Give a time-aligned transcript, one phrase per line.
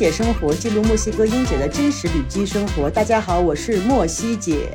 [0.00, 2.88] 姐生活，记录墨西哥英姐的真实旅居生活。
[2.88, 4.74] 大家好，我是墨西姐。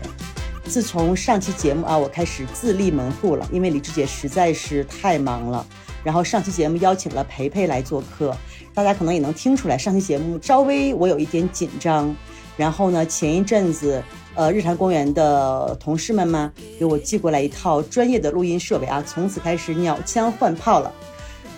[0.65, 5.65] 自从上期节目啊，我开始自立门户了，因为李志姐实在是太忙了。
[6.03, 8.37] 然后上期节目邀请了培培来做客，
[8.71, 12.15] 大家可能也能听出来，上期节目稍微我有一点紧张。
[12.55, 14.03] 然后呢，前一阵子，
[14.35, 20.93] 呃，日坛公园的同事们嘛，给我寄过来一套专业的录音设备啊，从此开始鸟枪换炮了。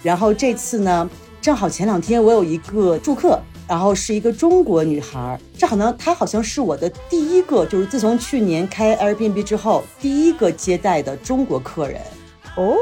[0.01, 1.09] 然后这次呢，
[1.41, 12.01] 正好前两天我有一个住客，然后是一个中国女孩，这好像，她好像是我的第一个，就是自从去年开 Airbnb 之后第一个接待的中国客人。
[12.55, 12.77] 哦，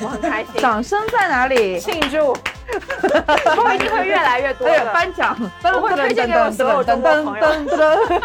[0.00, 1.78] 我很开心，掌声在哪里？
[1.78, 4.92] 庆祝，以后一定会越来越多对，的。
[4.92, 8.20] 颁奖，我会推荐给我所有中国朋友噔噔噔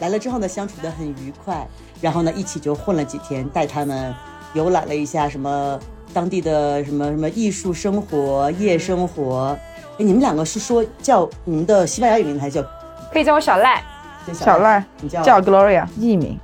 [0.00, 1.66] 来了之后呢，相处得很愉快，
[2.00, 4.14] 然后呢，一起就混了几天，带他们
[4.54, 5.80] 游览了一下什么
[6.12, 9.56] 当地的什么什么艺术生活、夜生活。
[9.98, 12.68] 哎，你们两个是说叫你们的西班牙语名还是叫
[13.12, 13.82] 可以叫我小赖。
[14.32, 16.38] 小赖你叫叫 Gloria，艺名。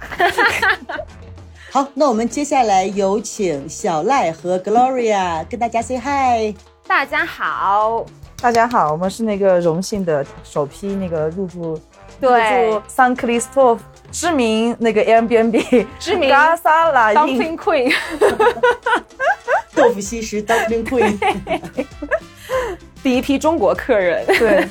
[1.70, 6.56] 好，那我们接下来有请小赖和 Gloria 跟大家 say hi。
[6.86, 8.04] 大家好，
[8.40, 11.80] 大家好，我们是那个荣幸的首批那个入驻
[12.20, 13.78] 对入驻 San Cristof
[14.12, 17.94] 知名那个 Airbnb 知名嘎萨拉印 Dumpling Queen，
[19.74, 21.18] 豆腐西施 Dumpling Queen。
[23.02, 24.26] 第一批中国客人。
[24.26, 24.68] 对，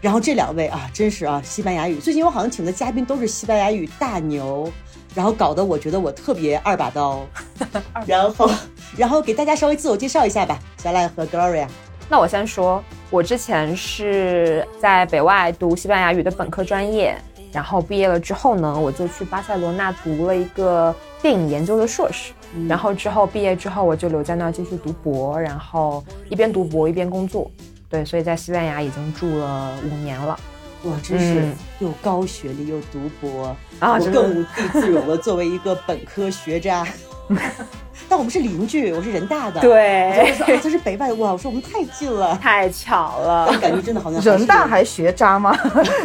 [0.00, 1.96] 然后这两位啊，真是啊，西班牙语。
[1.96, 4.70] 最近我好像请的嘉宾都是西班牙语大牛，
[5.14, 7.24] 然后搞得我觉得我特别二把刀。
[8.06, 8.50] 然后，
[8.96, 11.66] 然后给大家稍微自我介绍一下吧，小赖和 Gloria。
[12.08, 17.16] 那我先说，我之前是在北外读西班牙语的本科专业，
[17.52, 22.32] 然后毕业了之后呢，我就去巴塞罗那读了一个电影研究的硕士，
[22.68, 27.50] 然后之后毕业之后我就留在那儿继续读博，然后一边读博一边工作，
[27.88, 30.38] 对，所以在西班牙已经住了五年了。
[30.84, 35.14] 哇，真是嗯又高学历又读博啊真的我更无地自容了。
[35.18, 36.86] 作为一个本科学渣，
[38.10, 43.46] 但我们是邻居，我是人大的。，对我就说啊，他是北外，哇，我说我们太近了，太巧了。
[43.48, 45.56] 但感觉真的好像人大还还学渣吗？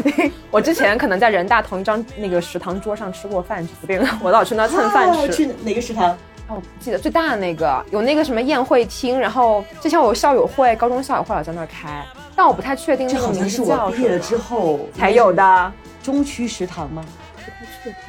[0.51, 5.25] 我之前可能在人大同一张那个食堂桌上吃过饭，指不定 我老去那蹭饭吃。
[5.25, 6.11] 啊去哪个食堂？
[6.47, 12.05] 哦，我不记得最大的那个有那个什么宴会厅，然后之前我有校友会，高中校友会老在那儿开，
[12.35, 15.72] 但我不太确定这那个名好像是我毕业了之后才有的。
[16.03, 17.03] 中区食堂吗？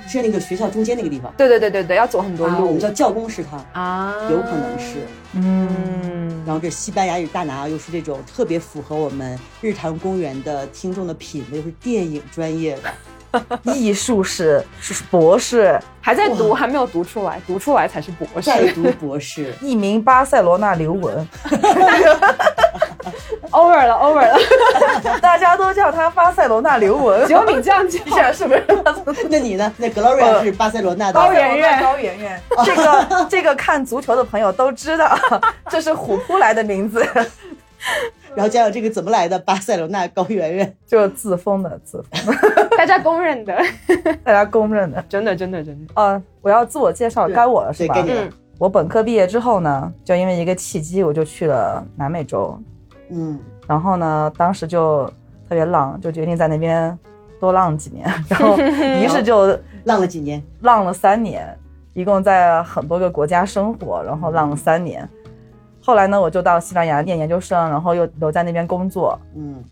[0.07, 1.33] 是那个学校中间那个地方。
[1.37, 4.97] 对对对对对，要走很多啊，我们叫教工食堂，啊，有可能是。
[5.35, 12.91] 嗯，嗯，然后这西班牙语大拿啊又是这种特别符合我们日坛公园的听众的品味，又是电影专业的。
[13.75, 18.43] 艺术史是博士，还在读，还没有读出来，读出来才是博士。
[18.43, 21.29] 在读博士，一名巴塞罗那刘雯，
[23.51, 24.39] over 了，over 了，
[25.21, 27.27] 大家都叫他巴塞罗那刘雯。
[27.27, 27.99] 只有你这样叫。
[28.17, 28.65] 想是不是？
[29.29, 29.73] 那你呢？
[29.77, 35.17] 那 Gloria 是巴塞罗那的高圆圆高圆圆，这个这个看足球的朋友都知道，
[35.69, 37.07] 这是虎扑来的名字，
[38.35, 42.35] 然后加上这个怎么来的巴塞罗那高圆圆，就是自封的自封，
[42.77, 43.55] 大家公认的，
[44.25, 45.03] 大家公认的。
[45.09, 45.93] 真的真的真的。
[45.95, 47.95] 呃，我要自我介绍，该我了是吧？
[47.95, 52.59] 对该你了嗯我本科毕业之后呢，就因为一个契机，我就去了南美洲，
[53.11, 55.05] 嗯，然后呢，当时就
[55.49, 56.97] 特别浪，就决定在那边
[57.41, 61.57] 多浪几年， 然后于是就浪了几年，浪了三年，
[61.95, 65.09] 一共在很多个国家生活，然后浪了三年。
[65.81, 69.63] 后来呢，我就到西班牙念研究生，然后又留在那边工作，嗯，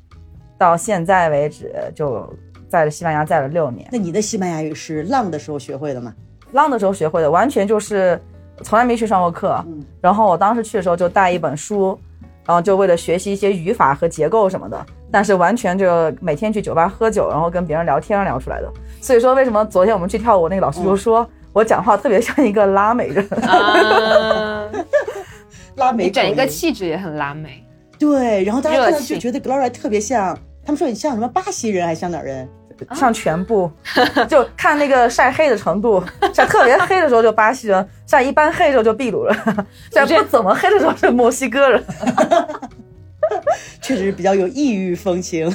[0.57, 2.29] 到现在为止就
[2.69, 3.89] 在西班牙在了六年。
[3.91, 6.15] 那你的西班牙语是浪的时候学会的吗？
[6.53, 8.21] 浪的时候学会的，完全就是
[8.63, 9.61] 从来没去上过课。
[9.67, 11.99] 嗯然后我当时去的时候就带一本书，
[12.47, 18.71] 然后就为了学习一些语法和结构什么的，但是完全就每天去酒吧喝酒，然后跟别人聊天聊出来的。
[19.01, 23.27] 所以说，为什么昨天我们去跳舞，那个老师就说、我讲话特别像一个拉美人？
[23.49, 24.69] 啊，
[25.77, 27.65] 拉美你整一个气质也很拉美。
[27.99, 32.49] 对，然后大家看就觉得 Gloria 特别像，他们说你像什么巴西人还是像哪儿人？
[32.95, 33.71] 像全部，
[34.29, 39.37] 就看那个晒黑的程度，晒特别黑的时候就巴西人，晒一般黑的时候就秘鲁人，
[39.93, 41.85] 晒不怎么黑的时候是墨西哥人。
[43.81, 45.51] 确实比较有异域风情。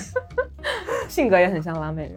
[1.07, 2.13] 性格也很像拉美人。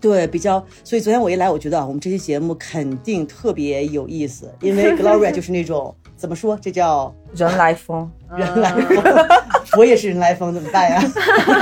[0.00, 9.28] 对，比较，所以昨天我一来，我觉得啊，我们这期节目肯定特别有意思，因为 Gloria 就是那种怎么说，这叫人来疯，人来疯，
[9.76, 11.02] 我也是人来疯，怎么办呀？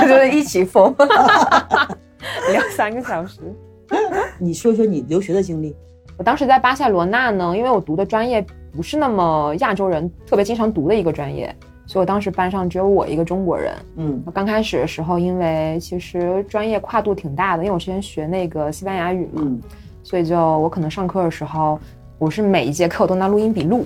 [0.01, 0.95] 就是一起疯。
[2.51, 3.39] 聊三个小时。
[4.39, 5.75] 你说说你留学的经历。
[6.17, 8.43] 我当时在巴塞罗那呢，因为我读的专业
[8.75, 11.55] 不是那么亚洲人特别经常读的一个专业，
[11.85, 13.73] 所以我当时班上只有我一个中国人。
[13.97, 19.61] 嗯我刚开始的时候，因为其实专业跨度挺大的，因为我之前学那个西班牙语嘛，嗯
[20.03, 21.79] 所以就我可能上课的时候，
[22.17, 23.85] 我是每一节课我都拿录音笔录，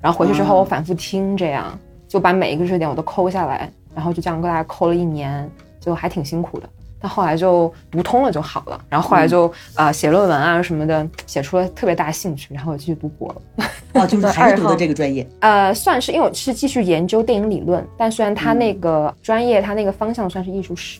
[0.00, 5.50] 然后回去之后哦我反复听，这样就把每一个知识点我都抠下来，然后就这样跟大家抠了一年，
[5.80, 6.68] 就还挺辛苦的。
[7.04, 13.66] 但后来就读通了就好了，然后后来就、呃写论文啊什么的，写出了特别大兴趣，然后我继续读博了。
[13.92, 15.28] 哦，就是 还是读的这个专业。
[15.40, 20.98] 呃，算是因为我是继续研究电影理论，但虽然它那个专业它那个方向算是艺术史，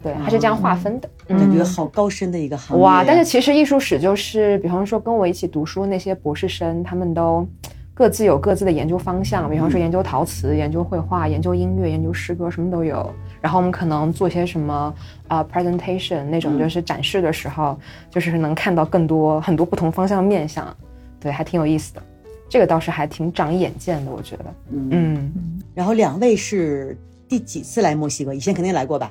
[0.00, 1.10] 对，它是这样划分的。
[1.26, 2.84] 感觉好高深的一个行业。
[2.84, 3.02] 哇！
[3.04, 7.44] 但是其实艺术史就是，比方说跟我一起读书那些博士生，他们都
[7.92, 13.12] 各自有各自的研究方向，比方说研究陶瓷、研究绘画、研究音乐、研究诗歌，什么都有。
[13.40, 14.94] 然后我们可能做些什么
[15.28, 17.78] 啊、presentation 那种，就是展示的时候，
[18.10, 20.76] 就是能看到更多很多不同方向的面向，
[21.18, 22.02] 对，还挺有意思的。
[22.48, 24.44] 这个倒是还挺长眼见的，我觉得。
[24.70, 25.32] 嗯，嗯
[25.74, 26.98] 然后两位是
[27.28, 28.34] 第几次来墨西哥？
[28.34, 29.10] 以前肯定来过吧？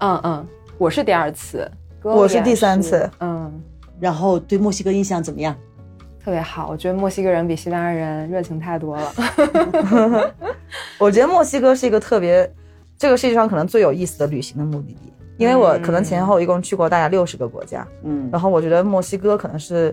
[0.00, 0.46] 嗯嗯，
[0.78, 1.70] 我是第二次，
[2.02, 3.08] 我是第三次。
[3.20, 3.62] 嗯。
[4.00, 5.54] 然后对墨西哥印象怎么样？
[6.24, 9.12] 特别好，我觉得墨西哥人比西班牙人热情太多了。
[10.98, 12.50] 我觉得墨西哥是一个特别，
[13.02, 18.28] 这个世界上可能最有意思的旅行的目的地，因为我可能前后一共去过大概六十个国家，嗯。
[18.30, 19.92] 然后我觉得墨西哥可能是，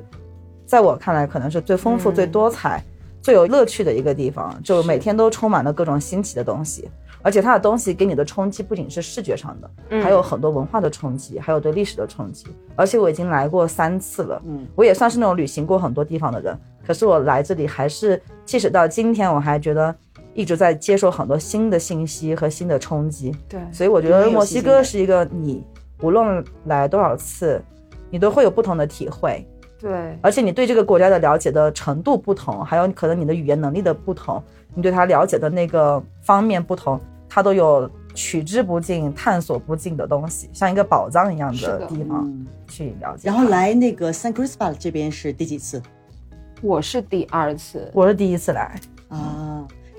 [0.63, 2.13] 在我看来可能是最丰富、嗯。
[2.13, 2.83] 最多彩、
[3.19, 6.87] 最有乐趣的一个地方，就每天都充满了各种新奇的东西。
[7.23, 10.03] 而且它的东西给你的冲击不仅是视觉上的，嗯。
[10.03, 12.45] 还有很多文化的冲击，还有对历史的冲击。
[12.75, 14.67] 而且我已经来过三次了，嗯。
[14.75, 16.55] 我也算是那种旅行过很多地方的人。
[16.85, 19.95] 可是我来这里还是，即使到今天，我还觉得
[20.33, 23.35] 一直在接受很多新的信息和新的冲击。
[23.47, 25.63] 对，所以我觉得墨西哥是一个你
[26.01, 27.61] 无论来多少次，
[28.09, 29.45] 你都会有不同的体会。
[29.79, 34.43] 对，而且你对这个国家的了解的程度不同，还有可能你的语言能力的不同，
[34.75, 36.99] 你对它了解的那个方面不同，
[37.29, 42.45] 它都有取之不尽、探索不尽的东西，像一个宝藏一样的的地方嗯。
[42.67, 43.29] 去了解。
[43.29, 45.81] 然后，来那个 San Cristobal 这边是第几次
[46.61, 47.89] 我是第二次。
[47.93, 48.75] 我是第一次来，啊？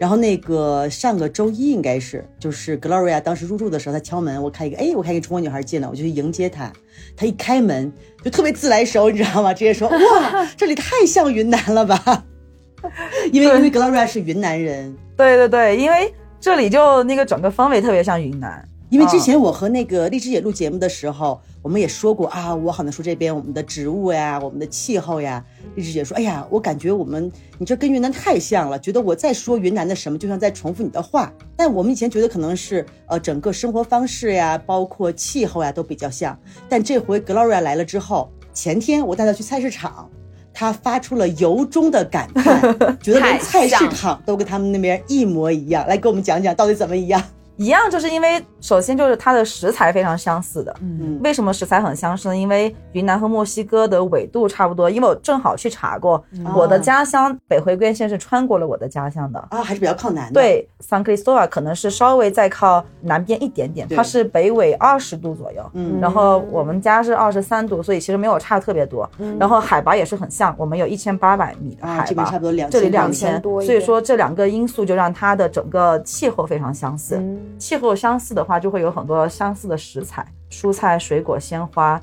[0.00, 6.72] 然后那个上个周一应该是，就是 Gloria 当时入住的时候，她敲门，我看一个，哎，我看一个中国女孩进来，我就去迎接她。
[7.14, 7.92] 她一开门
[8.24, 9.52] 就特别自来熟，你知道吗？
[9.52, 12.24] 直接说哇，这里太像云南了吧？
[13.30, 16.10] 因为因为 Gloria 是云南人，对对对，因为
[16.40, 18.66] 这里就那个整个氛围特别像云南。
[18.88, 25.44] 因为之前我和那个荔枝姐录节目的时候，我们也说过啊，我好像说这边我们的植物呀，我们的气候呀。
[25.74, 31.32] 荔枝姐说，哎呀，我感觉我们你这跟云南太像了，觉得我在说云南的什么，就像在重复你的话。
[31.56, 36.38] 但我们以前觉得可能是呃整个生活方式呀，包括气候呀都比较像。
[36.68, 40.08] 但这回 Gloria 来了之后，前天我带她去菜市场。
[40.52, 42.60] 她发出了由衷的感叹，
[43.00, 45.86] 觉得连菜市场都跟他们那边一模一样。
[45.86, 47.22] 来给我们讲讲到底怎么一样？
[47.60, 50.74] 一样，就是因为首先就是它的食材非常相似的。
[50.80, 52.34] 嗯为什么食材很相似呢？
[52.34, 54.88] 因为云南和墨西哥的纬度差不多。
[54.88, 56.24] 因为我正好去查过，
[56.56, 59.38] 我的家乡北回归线是穿过了我的家乡的。
[59.50, 65.62] 啊，还是比较靠南的。，对，San Cristobal 可能是稍微再靠南边一点点，它是北纬二十度左右。
[65.74, 69.06] 嗯然后我们家是二十三度，所以其实没有差特别多。
[69.38, 77.16] 然后海拔也是很像，我们有一千八百米的啊，海拔，这边差不多两这里千两千，多所以说这两个因素就让它的整个气候非常相似。
[77.16, 82.00] 嗯气候相似的话，就会有很多相似的食材、蔬菜、水果、鲜花，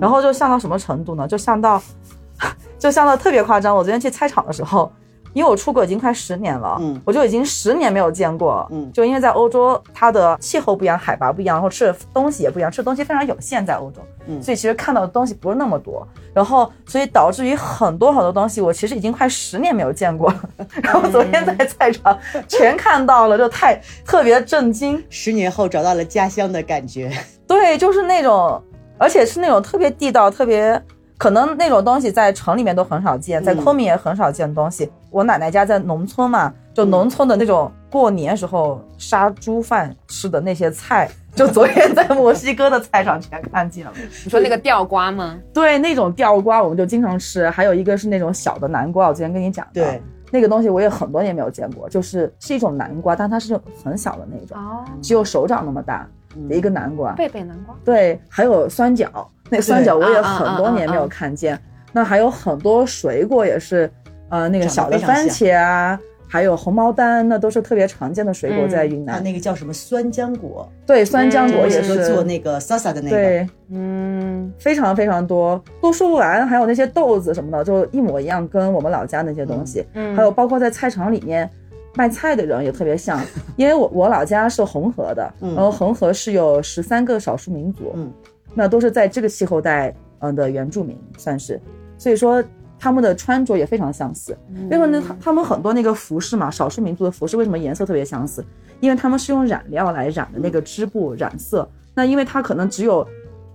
[0.00, 1.26] 然后就像到什么程度呢？
[1.26, 1.82] 就像到，
[2.78, 3.74] 就像到特别夸张。
[3.74, 4.90] 我昨天去菜场的时候，
[5.32, 7.00] 因为我出国已经快十年了，嗯。
[7.04, 8.90] 我就已经十年没有见过，嗯。
[8.92, 14.42] 就因为在欧洲，它的气候不一样，海拔不一样，然后吃的东西也不一样，吃的东西非常有限，在欧洲，嗯。
[14.42, 20.30] 所以其实看到的东西不是那么多，然后所以导致于很多很多东西，我其实已经快十年没有见过。
[20.30, 20.50] 了，
[20.82, 22.18] 然后昨天在菜场
[22.48, 25.02] 全看到了，就太特别震惊。
[25.08, 27.10] 十年后找到了家乡的感觉。
[27.46, 28.62] 对，就是那种，
[28.98, 30.80] 而且是那种特别地道、特别
[31.20, 34.90] 可能那种东西在城里面都很少见，在嗯昆明也很少见的东西。
[35.10, 43.92] 我奶奶家在农村嘛，就农村的那种过年时候杀猪饭吃的那些菜，就昨天在墨西哥的菜场全看见了。
[44.24, 45.38] 你说那个吊瓜吗？
[45.52, 49.84] 对，那种吊瓜我们就经常吃，还有一个是那种小的南瓜，我之前跟你讲的。
[49.84, 56.08] 对，那个东西我也很多年没有见过，就是是一种南瓜，但它是很小的那种，哦，只有手掌那么大
[56.48, 57.12] 一个南瓜。
[57.12, 57.76] 贝贝南瓜。
[57.84, 61.58] 对，还有酸角，那个酸角我也很多年没有看见。
[61.92, 63.90] 那还有很多水果也是，
[64.28, 69.20] 呃，那个小的番茄啊，还有红毛丹，那都是特别常见的水果在云南。
[69.24, 73.16] 那个叫什么酸浆果，对，酸浆果嗯也是做那个 salsa 的那个。
[73.16, 76.46] 对，嗯，非常非常多，都说不完。
[76.46, 79.84] 还有那些豆子什么的，就一模一样，跟我们老家那些东西。
[79.94, 81.50] 嗯还有包括在菜场里面，
[81.96, 83.20] 卖菜的人也特别像，
[83.56, 88.12] 因为我我老家是红河的，嗯然后红河是有十三个少数民族，嗯，
[88.54, 91.60] 那都是在这个气候带嗯的原住民算是，
[91.98, 92.42] 所以说
[92.78, 94.36] 他们的穿着也非常相似。
[94.70, 95.02] 为什么呢？
[95.06, 98.44] 他他们很多那个服饰嘛，少数民族的服饰为什么颜色特别相似？
[98.80, 103.06] 因为他们是用染料来染的那个织布染色，那因为它可能只有。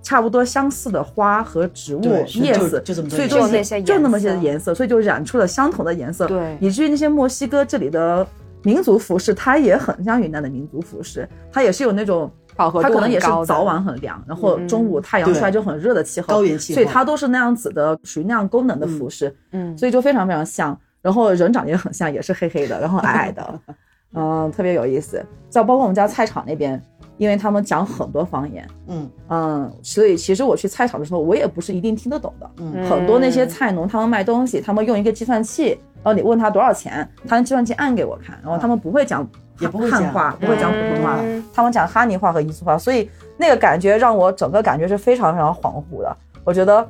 [0.07, 2.03] 差不多相似的花和植物
[2.35, 6.27] 叶子，就就这么所以就色就那些就那么些颜色，所以就染出了相同的颜色。
[6.27, 8.27] 对以至于那些墨西哥这里的
[8.61, 12.31] 民族服饰，它也很像云南的民族服饰，它也是有那种。
[12.55, 20.77] 饱和度它可能也是早晚很凉，然后中午太阳出来就很热的气候，高原气候所以它都是那样子的，属于那样功能的服饰，嗯，所以就非常非常像。
[21.01, 23.59] 然后人长得也很像，也是黑黑的，然后矮矮的，
[24.15, 25.23] 嗯，特别有意思。
[25.49, 26.81] 再包括我们家菜场那边，
[27.17, 29.09] 因为他们讲很多方言，嗯。
[29.29, 32.49] 嗯，所以其实我去菜场的时候，我也不是一定听得懂的。
[32.57, 32.89] 嗯。
[32.89, 39.27] 很多那些菜农他们卖东西，他们用一个计算器，然后你问他多少钱，他用计算器按给我看，然后他们不会讲
[39.59, 46.17] 也不会讲汉话，不会讲普通话嗯，他们讲哈尼话和彝族话，所以那个感觉让我整个感觉是非常非常恍惚的。
[46.43, 46.87] 我觉得，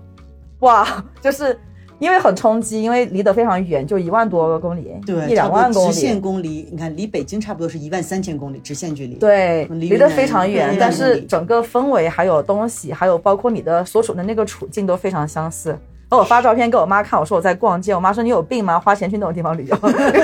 [0.59, 0.85] 哇，
[1.21, 1.57] 就是
[1.99, 6.19] 因为很冲击，因为离得非常远，就一万多个公里，对，一两万公里直线。
[6.19, 15.69] 公里，你看离北京差不多是一万三千公里直线距离。，对，离离得非常远，但1万公里是整个氛围还有东西，还有包括你的所处的那个处境都非常相似。
[16.07, 18.79] 然后我发照片给我妈看，我说我在逛街，我妈说你有病吗？
[18.79, 19.75] 花钱去那种地方旅游，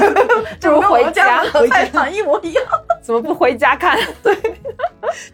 [0.59, 2.63] 这不跟我们家和菜场一模一样。
[3.01, 3.97] 怎么不回家看？
[4.21, 4.35] 对，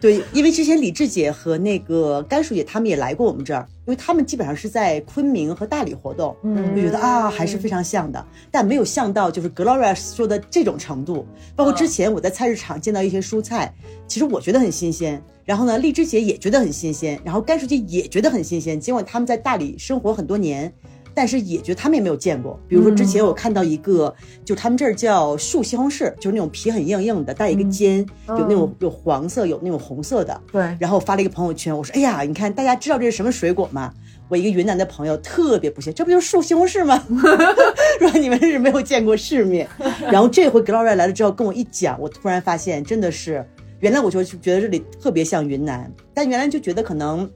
[0.00, 11.26] 对因为之前李志姐和那个甘叔姐他们也来过我们这儿，因为他们基本上是在昆明和大理活动，嗯就觉得啊还是非常像的，但没有像到就是 Gloria 说的这种程度。
[11.54, 13.72] 包括之前我在菜市场见到一些蔬菜，
[14.06, 20.72] 其实我觉得很新鲜，然后呢，荔枝姐也觉得很新鲜，然后甘叔姐也觉得很新鲜，尽管他们在大理生活很多年。
[21.18, 33.92] 但是也觉得他们也没有见过，比如说之前我看到一个，就他们这儿叫树西红柿，就是那种皮很硬硬的，带一个尖，有那种有黄色，有那种红色的，对，然后我发了一个朋友圈，我说：“哎呀，你看大家知道这是什么水果吗？”
[34.30, 37.04] 我一个云南的朋友特别不屑，这不就是树西红柿吗？
[37.98, 39.68] 说你们是没有见过世面。
[40.12, 43.44] 然后这回 Gloria 来了之后跟我一讲，我突然发现真的是，
[43.80, 47.28] 原来我就觉得这里特别像云南，但原来就觉得可能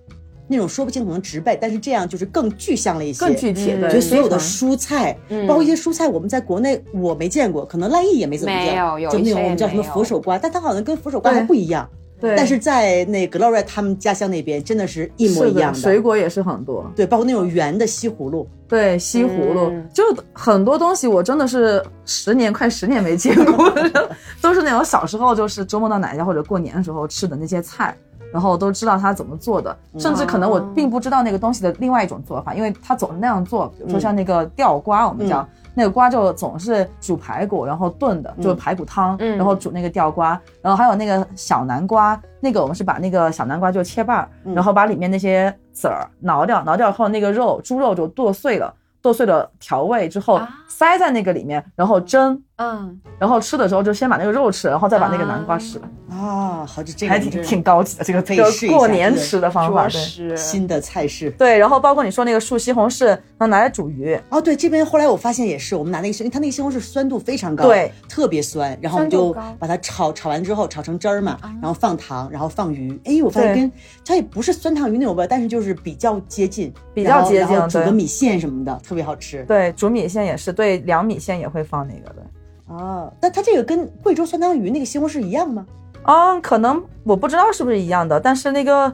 [0.52, 11.88] 那种说不清可能植被，但是这样就是更具象了一些，更具体，嗯对，就所有的蔬菜，嗯包括一些蔬菜，我们在国内我没见过，可能赖艺也没怎么见，没有有就那种我们叫什么佛手瓜，但它好像跟佛手瓜还不一样。
[12.20, 23.74] 对，但是在那 Gloria 他们家乡那边，真的是一模一样是的水果也是很多，对，包括那种圆的西葫芦，对，西葫芦、嗯就很多东西，我真的是十年快十年没见过，
[24.40, 27.92] 都是那种小时候就是周末到奶奶家或者过年的时候吃的那些菜，
[28.32, 35.46] 然后都知道它怎么做的，甚至可能我并不知道那个东西的另外一种做法，因为它总是那样做，比如说像那个吊瓜，我们叫。
[35.74, 39.38] 那个瓜就总是煮排骨，然后炖的，就是排骨汤，嗯。
[39.38, 48.70] 然后煮那个吊瓜，然后还有那个小南瓜，那个我们是把那个小南瓜就切瓣儿，然后把里面那些籽儿挠掉，挠掉后那个肉猪肉就剁碎了，
[49.00, 50.46] 剁碎了调味之后啊。
[50.68, 60.36] 塞在那个里面，然后蒸，嗯，然后吃的时候就先把那个肉吃，然后再把那个南瓜吃了，啊，好，这这个还挺挺高级的这个这个可以试一下过年吃的方法，对。
[60.36, 61.30] 新的菜式。
[61.32, 73.00] 对，然后包括你说那个树西红柿，那拿来煮鱼，哦，对，这边后来我发现也是，我们拿那个西，因为它那个西红柿酸度非常高，对，特别酸，然后我们就把它炒，炒完之后炒成汁儿嘛，然后放糖，然后放鱼。
[73.04, 73.72] 哎，我发现跟
[74.04, 79.42] 它也不是酸汤鱼那种味，但是就是比较接近，比较接近煮个米线什么的，特别好吃。
[79.44, 82.22] 对，煮米线也是，对，凉米线也会放那个的。
[82.66, 85.66] 哦，那它这个跟贵州酸汤鱼那个西红柿一样吗？
[86.02, 88.92] 啊、可能我不知道是不是一样的，但是那个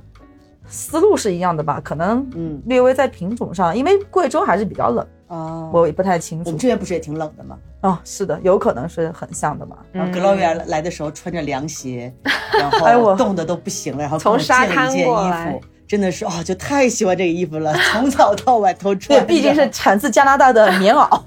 [0.69, 1.81] 思路是一样的吧？
[1.83, 6.59] 可能嗯，略微在品种上，因为贵州还是比较冷，哦，我也不太清楚我们。
[6.59, 7.57] 这边不是也挺冷的吗？
[7.81, 9.77] 哦，是的，有可能是很像的嘛。
[9.91, 12.13] 然后 Gloria 来的时候穿着凉鞋，
[12.53, 21.09] 然后冻得都不行了，然后从沙滩一件衣过来服，真的是哦，就太喜欢这个衣服了，从早到晚都穿对。，毕竟是产自加拿大的棉袄。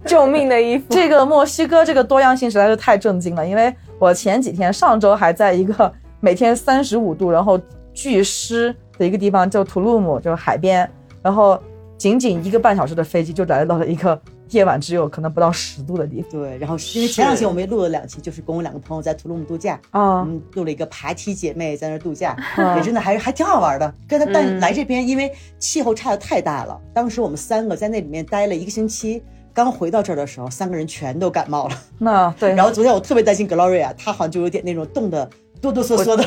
[0.06, 7.60] 救命的衣服，这个墨西哥这个多样性实在是太震惊了，因为我前几天上周还在一个每天三十五度，然后
[7.92, 10.90] 巨湿的一个地方，叫图鲁姆，就是海边，
[11.22, 11.60] 然后
[11.98, 14.18] 仅仅一个半小时的飞机就来到了一个
[14.50, 20.24] 夜晚只有可能不到十度的地方对，然后因为前两期我们也录了两期，就是跟我两个朋友在图鲁姆度假，我啊。
[20.24, 23.94] 们录了一个爬梯姐妹在那儿度假，嗯也真的还还挺好玩的。
[24.08, 29.22] 跟他但嗯来这边，因为气候差的太大了，当时我们三个在那里面待了一个星期。
[29.52, 31.76] 刚回到这儿的时候，三个人全都感冒了。
[31.98, 35.28] 那对，然后昨天我特别担心 Gloria，她好像就有点那种冻的
[35.60, 36.24] 哆哆嗦嗦的。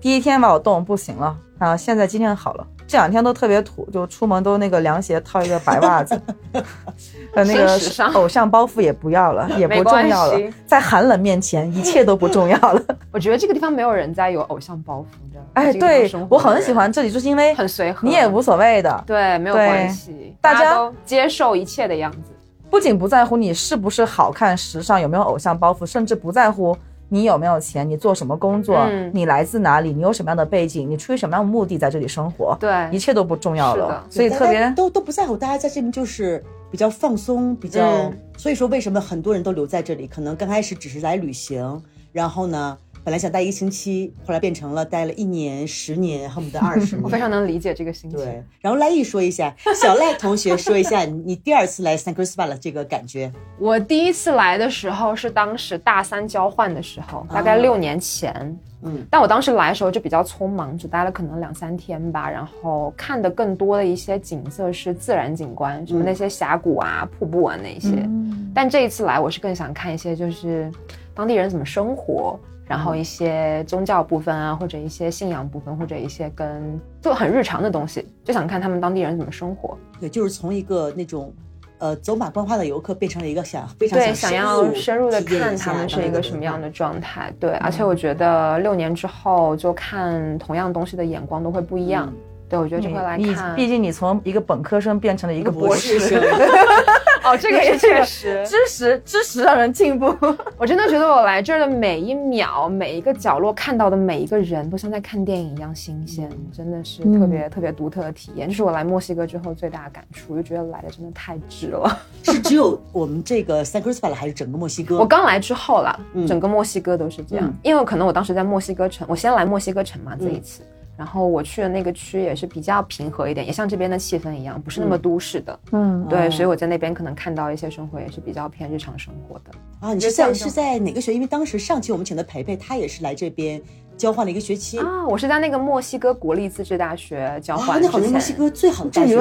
[0.00, 6.20] 第一天吧，我冻不行了啊，现在今天好了，这两天都特别土，就出门都那个凉鞋套一个白袜子，
[7.34, 12.82] 呃，那个新时尚偶像包袱也不要了， 也不重要了，在寒冷面前，一切都不重要了。
[13.12, 15.40] 我觉得这个地方没有人在有偶像包袱的。
[15.54, 22.32] 哎，对我很喜欢这里，就是因为很随和，你也无所谓的，对，没有关系，大家都接受一切的样子。
[22.70, 26.76] 不仅不在乎你是不是好看、时尚，有没有偶像包袱，甚至不在乎
[27.08, 29.10] 你有没有钱，你做什么工作，嗯。
[29.14, 32.70] 你来自哪里，你有什么样的背景，你出于什么样的目的在这里生活，对。
[32.92, 34.06] 一切都不重要了。
[34.10, 38.18] 所以特别都都不在乎，大家在这边就是比较放松，比较，嗯。
[38.36, 40.06] 所以说为什么很多人都留在这里？
[40.06, 42.76] 可能刚开始只是来旅行，然后呢，
[43.08, 47.02] 本来想待一个星期，后来变成了待了一年、十年，恨不得二十 年。
[47.02, 48.18] 我非常能理解这个心情。
[48.18, 49.50] 对，然后赖艺说一下，
[49.80, 53.32] 小赖同学说一下 你第二次来 San Cristobal 的这个感觉。
[53.58, 58.54] 我第一次来的时候是当时大三交换的时候，大概六年前。
[58.82, 62.30] 嗯，但我当时来的时候就比较匆忙，只待了可能两三天吧。
[62.30, 67.88] 然后看的更多的一些景色是自然景观，什么那些峡谷啊、瀑布啊那些。
[68.04, 70.70] 嗯但这一次来，我是更想看一些就是
[71.14, 72.38] 当地人怎么生活，
[72.68, 79.76] 然后一些宗教部分啊，或者一些信仰部分，或者一些跟就很日常的东西，就想看他们当地人怎么生活。
[79.98, 81.32] 对，就是从一个那种。
[81.80, 86.68] 呃，走马观花的游客变成了一个想非常对，想想要深入的看他们是一个什么样的。
[86.68, 87.32] 状态。
[87.38, 92.12] 对，而且我觉得六年之后，就看同样东西的眼光都会不一样。
[92.48, 93.54] 对，我觉得就会来你看。
[93.54, 96.20] 毕竟你从一个本科生变成了一个博士，生
[97.28, 98.44] 哦，这个也确实。
[98.46, 100.14] 知识知识让人进步。
[100.56, 108.48] 我真的觉得我来这儿的每一秒、每一个角落看到的每一个人，都像在看电影一样新鲜，真的是特别、特别独特的体验。
[108.48, 112.00] 这是我来墨西哥之后最大的感触，就觉得来的真的太值了。
[112.24, 114.98] 是只有我们这个 San Cristobal 还是整个墨西哥？
[114.98, 120.62] 我刚来之后啦，嗯整个墨西哥都是这样，嗯因为可能我当时在墨西哥城，我先来墨西哥城嘛，这一次。
[120.98, 125.56] 然后我去的那个区也是比较平和一点，也像这边的气氛一样，不是那么都市的。
[125.70, 129.52] 嗯，对，哦所以我在那边可能看到一些生活也是比较偏日常生活的。
[129.78, 131.14] 啊，你是在是在哪个学？
[131.14, 133.62] 因为当时上期我们请的培培，他也是来这边
[133.96, 134.80] 交换了一个学期。
[134.80, 137.82] 啊，我是在那个墨西哥国立自治大学交啊，换之前。
[137.82, 139.14] 那好像墨西哥最好的大学？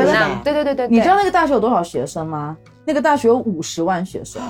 [0.44, 2.58] 对对对对，你知道那个大学有多少学生吗？
[2.86, 4.42] 那个大学有五十万学生。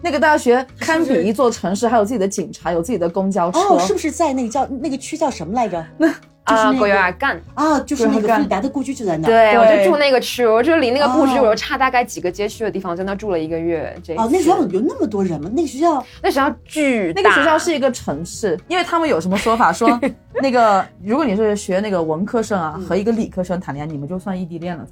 [0.00, 3.58] 那个大学堪比一座城市，还有自己的警察，有自己的公交车。
[3.58, 5.82] 哦，是不是在那个叫那个区叫什么来着？
[5.96, 7.40] 那就是啊，那个国有点干。
[7.54, 9.30] 啊，就是那个弗里达的故居就在那儿。
[9.30, 13.94] 对，我就住那个区，我就离那个故居，哦我就差大概几个街区的地方，在那住了一个月。
[14.02, 15.50] 这一哦，那学校有那么多人吗？
[15.54, 19.98] 那个学校那学校巨大，那个学校是一个城市，因为他们有什么说法说，
[20.42, 24.86] 那个如果你是学那个文科生啊，和一个理科生谈恋爱，你们就算异地恋了。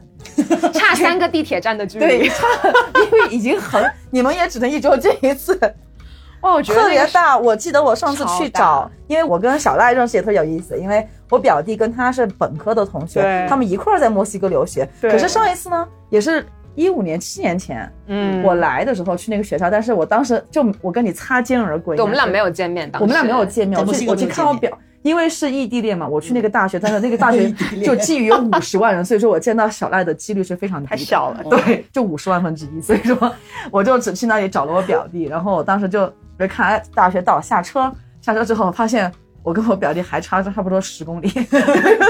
[0.72, 2.06] 差三个地铁站的距离。
[2.06, 2.46] 对，差，
[2.94, 5.58] 因为已经很，你们也只能一周见一次，
[6.42, 7.36] 哇，我觉得特别大。
[7.38, 14.88] 我记得我上次去找，因为我跟小赖认识也特有意思，因为我表弟跟他是本科的同学，他们一块儿在墨西哥留学。
[15.00, 24.70] 对可是上一次呢，也是一五年七年前，嗯我来的时候去那个学校，但是我当时就我跟你擦肩而过，对，我们俩没有，见面，当时我们俩没有见面，我去我去看我表。
[25.02, 27.50] 因为是异地恋嘛，我去那个大学，但是那个大学
[27.84, 33.32] 就基于有五十万人，所以说我见到小赖的几率是非常低的，太小了对，就五十万分之一，所以说
[33.72, 39.10] 我就只去那里找了我表弟，然后我当时就就看哎大学到下车，下车之后发现
[39.42, 41.30] 我跟我表弟还差差不多十公里，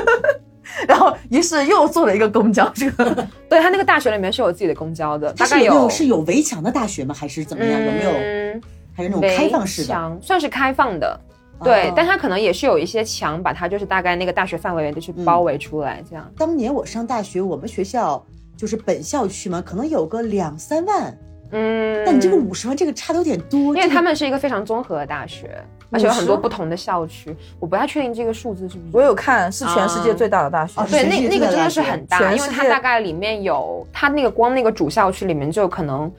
[0.89, 2.91] 然后于是又坐了一个公交车，
[3.49, 7.15] 对他那个大学里面是有自己的公交的，大概有有是有围墙的大学吗？
[7.19, 7.81] 还是怎么样？
[7.81, 8.11] 有没有？
[8.11, 8.63] 嗯
[8.95, 9.89] 还是那种开放式的？
[9.89, 11.19] 墙算是开放的。
[11.65, 16.31] 对，哦但它可能也是有一些墙，把它就是大概那个大学范围内就是包围出来，这样。
[16.37, 18.23] 当年我上大学，我们学校
[18.55, 21.17] 就是本校区嘛，可能有个两三万，
[21.53, 23.77] 嗯，但你这个五十万，这个差的有点多。
[23.77, 28.91] 因为他们是一个非常综合的大学，而且有很多不同的校区，我不太确定这个数字是不是。
[28.97, 36.11] 我有看是全世界最大的大学，啊对，那那个真的是很大，因为它大概里面有它那个光那个主校区里面就可能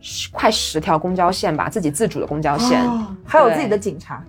[0.00, 2.84] 十快十条公交线吧，自己自主的公交线。
[2.86, 4.22] 哦还有自己的警察，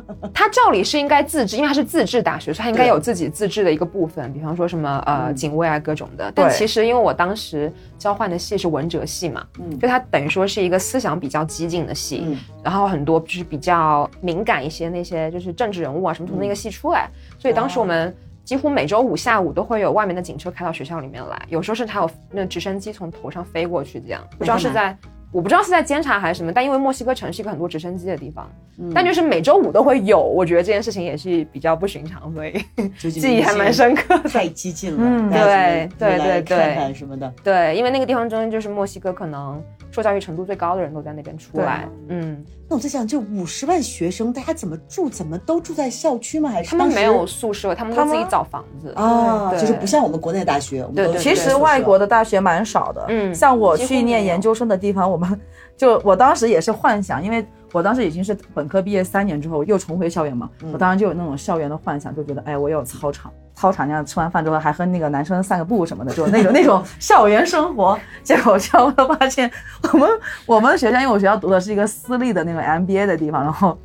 [0.34, 5.34] 它照理是应该自治，因为它是自治大学，所以它应该有自己自治的一个部分，比方说什么呃嗯。
[5.34, 6.32] 警卫啊各种的。
[6.34, 12.38] 但其实因为我当时交换的系是文哲系嘛，嗯就它等于说是一个思想比较激进的系，嗯。
[12.62, 17.08] 然后很多就是比较敏感一些那些就是政治人物啊什么从那个系出来，
[17.38, 18.14] 所以当时我们。
[18.46, 24.22] 几乎每周五下午都会有外面的警车开到学校里面来，有时候甚至还有那直升机从头上飞过去，这样。
[24.38, 24.96] 不知道是在
[25.32, 28.90] 我不知道是在监察还是什么，但因为墨西哥城是一个很多直升机的地方，嗯。
[28.94, 32.52] 但就是每周五都会有，我觉得这件事情也是比较不寻常，所以
[33.10, 34.28] 记忆还蛮深刻的。
[34.28, 37.32] 太激进了，对对对看看什么的。
[37.42, 45.08] 对，因为那个地方中间就是墨西哥可能受教育程度最高的人都在那边出来，嗯，那我在想，这五十万学生，大家怎么住？
[45.08, 46.50] 怎么都住在校区吗？
[46.50, 49.52] 还是当时他们没有宿舍，他们都他自己找房子啊？
[49.52, 55.40] 就是不像我们国内大学，我其实外国的大学蛮少的，嗯像我去念研究生的地方，我们
[55.76, 67.98] 就我当时也是幻想，因为我当时已经是本科毕业三年之后又重回校园嘛，嗯我当时就有那种校园的幻想，就觉得哎，我有操场，操场那样吃完饭之后还和那个男生散个步什么的，就那种 那种校园生活。
[68.22, 69.50] 结果后来发现，
[69.92, 70.10] 我们
[70.46, 73.76] 我们学校，因为我学校读的是一个私立的那种 MBA 的地方，然后。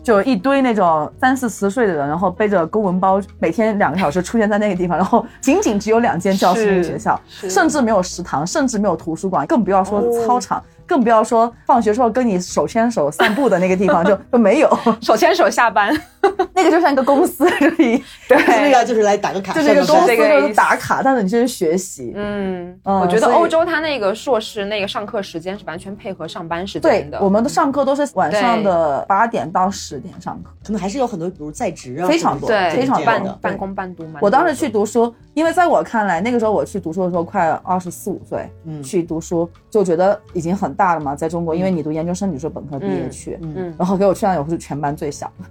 [0.00, 15.94] 就一堆那种三四十岁的人，然后背着公文包，每天两个小时出现在那个地方，然后仅仅只有两间教室那个学校，甚至没有食堂，甚至没有图书馆，更不要说哦操场，更不要说放学之后跟你手牵手散步的那个地方就就没有， 手牵手下班，
[16.54, 18.38] 那个就像一个公司而已，对。
[18.46, 22.12] 那个就是来打个卡，就是一个公司就打卡，但是你就是学习。
[22.14, 30.50] 嗯，嗯我觉得欧洲它那个硕士那个上课时间是完全配合上班时对间的，，我们的上课都是晚上的八点到十点上课。
[30.64, 34.20] 可能还是有很多，比如在职啊，非常多非常半半工半读嘛。
[34.22, 38.82] 我当时去读书，因为在我看来，那个时候我去读书的时候快二十四五岁，嗯。
[38.82, 43.10] 去读书就觉得已经很大了嘛，在中国，因为你读研究生，你是本科毕业嗯。
[43.10, 45.44] 去，嗯，然后给我去那我是全班最小的，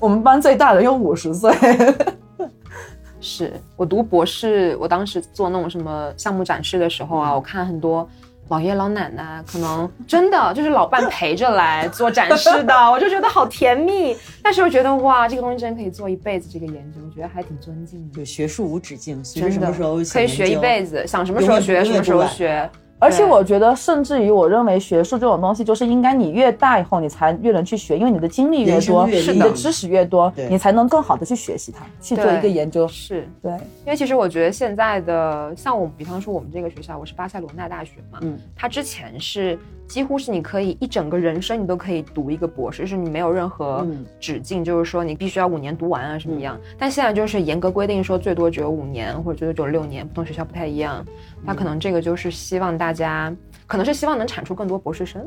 [0.00, 1.52] 我们班最大的有五十岁，
[3.20, 8.08] 是我读博士，我当时做那种什么项目展示的时候啊，我看很多。
[8.50, 14.16] 老爷老奶奶可能真的就是老伴陪着来做展示的，我就觉得好甜蜜。
[14.42, 18.14] 但是又觉得哇，这个东西真可以做一辈子，这个研究，我觉得还挺尊敬的。
[18.14, 21.06] 对学术无止境，随时真的什么时候可以学一辈子。
[21.06, 22.70] 想什么时候学什么时候学。
[22.98, 32.88] 而且我觉得，甚至于我认为学术这种东西，就是应该你越大以后，你才越能去学，因为你的经历越多，越你的知识越多，你才能更好的去学习它，去做一个研究。
[32.88, 33.28] 是。
[33.40, 39.58] 对，因为其实我觉得现在的像我们，比方说我们这个学校，我是巴塞罗那大学嘛，嗯，它之前是
[39.88, 46.60] 几乎是你可以一整个人生你都可以读一个博士，就是你没有任何嗯止境，就是说你必须要五年读完啊什么一样。
[46.78, 51.04] 但现在就是严格规定说最多只有五年或者最多只有六年，不同学校不太一样。
[51.42, 53.34] 那可能这个就是希望大家，
[53.66, 55.26] 可能是希望能产出更多博士生，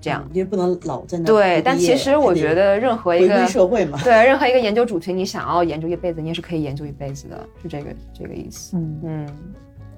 [0.00, 0.26] 这样。
[0.32, 8.78] 因为不能老在那对，但其实我觉得任何一个社会嘛，对任何一个研究主题，你想要研究一辈子，你也是可以研究一辈子的，是这个这个意思。
[8.78, 9.28] 嗯，嗯，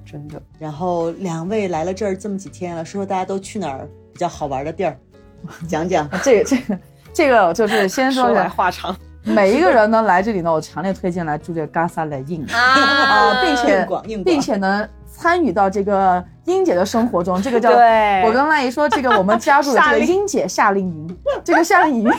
[0.09, 0.41] 真的。
[0.57, 4.97] 然后两位来了这儿这么几天了，说说大家都去哪儿比较好玩的地儿，
[5.67, 6.09] 讲讲。
[6.23, 6.79] 这个这个
[7.13, 8.95] 这个就是先说说，来话长。
[9.23, 13.87] 每一个人呢来这里呢，我强烈推荐来住这个 Gasa 莱印啊啊，并且
[14.23, 18.23] 并且呢参与到这个英姐的生活中，这个叫对。
[18.25, 22.09] 我跟赖姨说，这个我们加入了这个 英姐夏令营，这个夏令营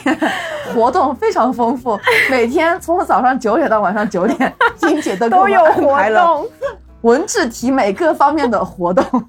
[0.74, 1.98] 活动非常丰富，
[2.31, 4.53] 每天从早上九点到晚上九点，
[4.90, 6.44] 英姐都给我们安排了
[7.03, 9.05] 文质体美各方面的活动。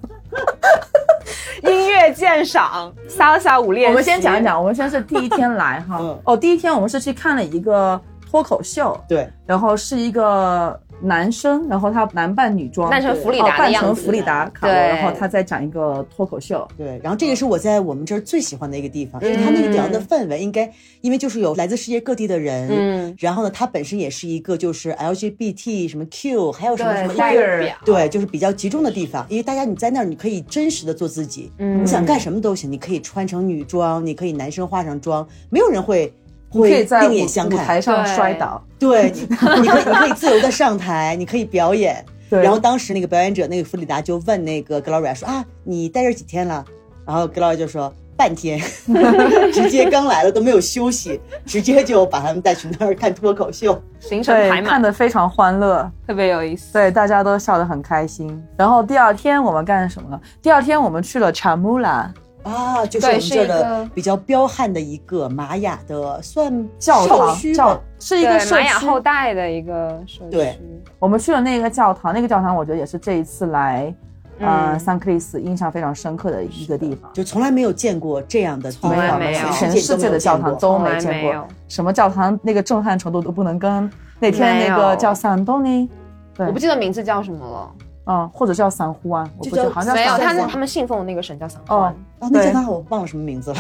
[1.63, 3.91] 音乐鉴赏，撒撒舞练习。
[3.91, 31.83] 我们先讲一讲，我们先是第一天来哈嗯，哦，第一天我们是去看了一个脱口秀，对，然后是一个男生，然后他男扮女装，扮成弗里哦扮达的样子，成弗里达卡罗，对然后他在讲一个脱口秀，对，然后这个是我在我们这儿最喜欢的一个地方，就是他那个地方的氛围，应该因为就是有来自世界各地的人，嗯，然后呢，他本身也是一个就是 LGBT 什么 Q，还有什么什么对一个 queer 对，就是比较集中的地方，因为大家你在那儿，你可以真实的做自己，嗯。
[31.83, 36.13] 你想干什么都行，你可以穿成女装，你可以男生化上妆，没有人会
[36.49, 39.21] 会另在舞舞眼相看，台上摔倒，对，你
[39.61, 42.03] 你可以你可以自由的上台，你可以表演。
[42.29, 46.63] 对然后当时那个表演者那个弗里达就问那个 Gloria 说啊，你待这几天了？
[47.03, 48.59] 然后 Gloria 就说半天，
[49.51, 53.81] 直接刚来了都没有休息，直接就把他们带去那儿看脱口秀。
[53.99, 56.73] 行程对，排满，看的非常欢乐，特别有意思。
[56.73, 58.39] 对，大家都笑得很开心。
[58.55, 60.21] 然后第二天我们干什么了？
[60.39, 62.13] 第二天我们去了查穆拉
[62.49, 68.79] 啊，就是我们这儿的比较彪悍的一个玛雅的算教堂，教是一个玛雅。
[68.79, 70.29] 后代的一个社区。
[70.31, 70.59] 对。
[70.97, 73.93] 我们去了那个教堂，那个教堂我觉得也是这一次来，
[74.39, 74.79] 呃，嗯。
[74.79, 77.09] 桑克里斯印象非常深刻的一个地方。
[77.13, 79.51] 就从来没有见过这样的没有。
[79.51, 81.47] 全世界界的教堂都没见过。
[81.67, 85.89] 什么教堂那个震撼程度都不能跟那天那个叫桑多尼，
[86.33, 86.47] 对。
[86.47, 87.71] 我不记得名字叫什么了。
[88.11, 91.91] 嗯，或者叫散呼啊，我不记得，好像没有，他他们信奉的那个神叫散哦欢。
[91.91, 93.57] 哦，那对教堂我忘了什么名字了。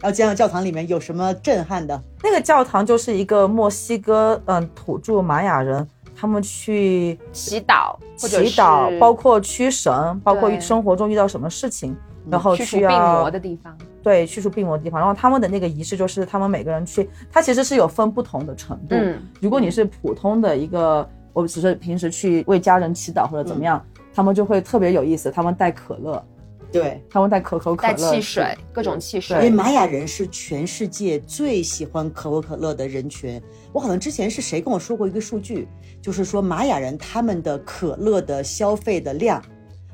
[0.00, 2.00] 然后讲讲教堂里面有什么震撼的？
[2.22, 11.94] 那个教堂就是一个墨西哥嗯土著玛雅人，他们去祈祷祈祷，包括驱神，包括生活中遇到什么事情，
[12.30, 13.76] 然后去除病魔的地方。
[14.02, 14.98] 对去除病魔的地方。
[14.98, 18.94] 然后他们的那个仪式就是他们每个人去，它其实是有分不同的程度。
[18.94, 26.24] 嗯，如果你是普通的一个，我只是平时去为家人祈祷或者怎么样，他们就会特别有意思，他们带可乐，
[26.72, 29.50] 对，他们带可口可带乐，汽水，各种汽水因水。
[29.50, 33.40] 为玛雅人是全世界最喜欢可口可乐的人群。
[33.72, 35.66] 我好像之前是谁跟我说过一个数据，
[36.00, 39.42] 就是说玛雅人他们的可乐的消费的量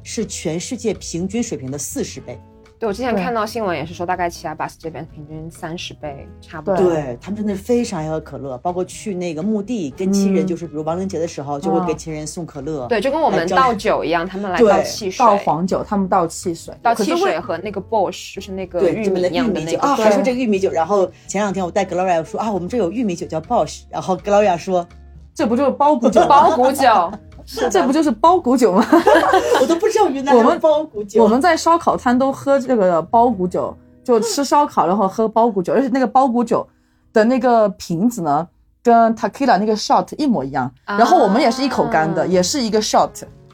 [0.02, 2.38] 是全世界平均水平的四十倍。
[2.78, 6.76] 对我之前看到新闻也是说，大概其他巴斯这边平均三十倍差不多。
[6.76, 12.86] 对对他们真的非常爱喝可乐，包括去那个墓地跟亲人，嗯就是比如亡灵节的时候，就会给亲人送可乐。
[12.88, 20.70] 对，就跟我们倒酒一样，他们来倒汽水，倒黄酒，他们倒汽水，倒汽水和那个 Bosch，就是那个对，玉米的玉酿的那个米酒啊，对还说这个玉米酒。
[20.70, 24.86] 然后前两天我带 Gloria 说啊，我们这有玉米酒叫 Bosch，然后 Gloria 说，
[25.34, 26.26] 这不就是包谷酒吗？
[26.28, 26.84] 包谷酒。
[27.70, 28.84] 这不就是包谷酒吗？
[29.62, 31.22] 我都不知道云南有我们包谷酒。
[31.22, 36.66] 我们在烧烤摊都喝这个包谷酒，就吃烧烤然后喝包谷酒，而且那个包谷酒
[37.12, 38.46] 的那个瓶子呢，
[38.82, 40.70] 跟 Takila 那个 shot 一模一样。
[40.84, 43.10] 然后我们也是一口干的，啊也是一个 shot，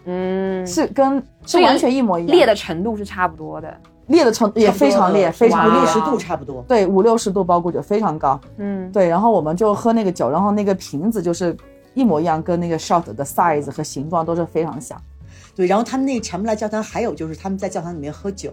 [0.07, 2.35] 嗯，是跟是完全一模一样。
[2.35, 3.73] 烈的程度是差不多的。
[4.09, 6.63] 烈的程度也非常烈，非常烈五六十度差不多。
[6.67, 8.39] 对，五六十度包谷酒非常高。
[8.59, 11.57] 嗯，对，然后我们就喝那个酒，然后那个瓶子就是
[11.95, 15.01] 一模一样，跟那个 shot 的 size 和形状都是非常像。
[15.55, 18.53] 对，然后他们那查姆拉教堂还有就是他们在教堂里面喝酒，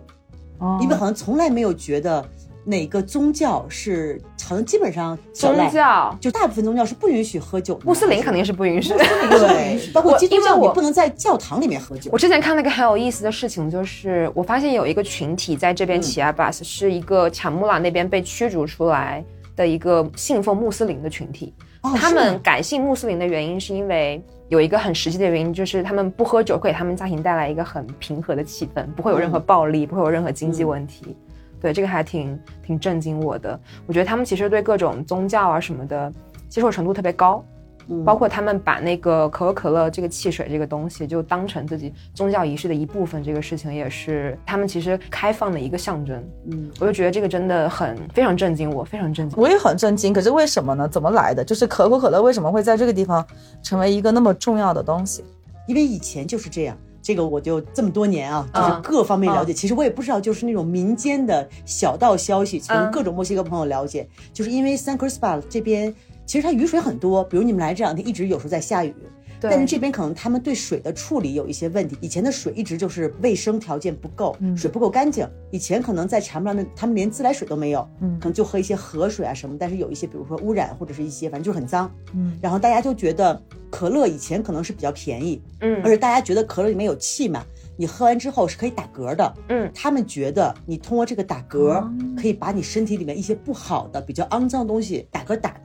[0.57, 2.23] 哦因为好像从来没有觉得
[2.65, 7.85] 哪个宗教是，好像基本上宗教，就大部分宗教是不允许喝酒的。
[7.85, 8.97] 穆斯林肯定是不允许的。
[8.97, 12.17] 对， 包括基督教，因为我你不能在教堂里面喝酒我。
[12.17, 19.23] 之前看了一个很有意思的事情，就是我发现有一个群体在这边嗯奇亚巴斯是一个卡穆拉那边被驱逐出来
[19.55, 21.53] 的一个信奉穆斯林的群体。
[21.81, 31.15] 哦他们改信穆斯林的原因是因为有一个很实际的原因，就是他们不喝酒会给他们家庭带来一个很平和的气氛，不会有任何暴力，不会有任何经济问题。
[31.61, 33.59] 对，这个还挺挺震惊我的。
[33.85, 36.11] 我觉得他们其实对各种宗教啊什么的
[36.47, 37.43] 接受程度特别高。
[37.89, 46.23] 嗯包括他们把那个可口可乐这个汽水这个东西，就当成自己宗教仪式的一部分，这个事情也是他们其实开放的一个象征。
[46.51, 49.39] 嗯，我就觉得这个真的很非常震惊我，非常震惊。
[49.41, 50.87] 我也很震惊，可是为什么呢？
[50.87, 51.43] 怎么来的？
[51.43, 53.25] 就是可口可乐为什么会在这个地方
[53.63, 55.23] 成为一个那么重要的东西？
[55.67, 56.77] 因为以前就是这样。
[57.01, 59.53] 这个我就这么多年啊，就是嗯各方面了解。
[59.53, 65.95] 其实我也不知道，就是那种民间的小道消息，从嗯各种墨西哥朋友了解，就是因为 San Cristobal 这边
[66.29, 68.93] 其实它雨水很多，比如你们来这两天一直有时候在下雨，
[69.41, 71.97] 但是这边可能他们对水的处理有一些问题。
[72.01, 75.27] 以前的水一直就是卫生条件不够，嗯水不够干净。
[75.49, 79.57] 以前可能在查姆拉那，他们连自来水都没有，嗯可能就喝一些河水啊什么。
[79.59, 81.91] 但是有一些，比如说污染或者是一些，反正就是很脏。
[82.13, 87.43] 嗯然后大家就觉得可乐以前可能是比较便宜，嗯而且大家觉得可乐里面有气嘛，
[87.75, 89.33] 你喝完之后是可以打嗝的。
[89.47, 95.55] 嗯他们觉得你通过这个打嗝，哦可以把你身体里面一些不好的、比较肮脏的东西打嗝打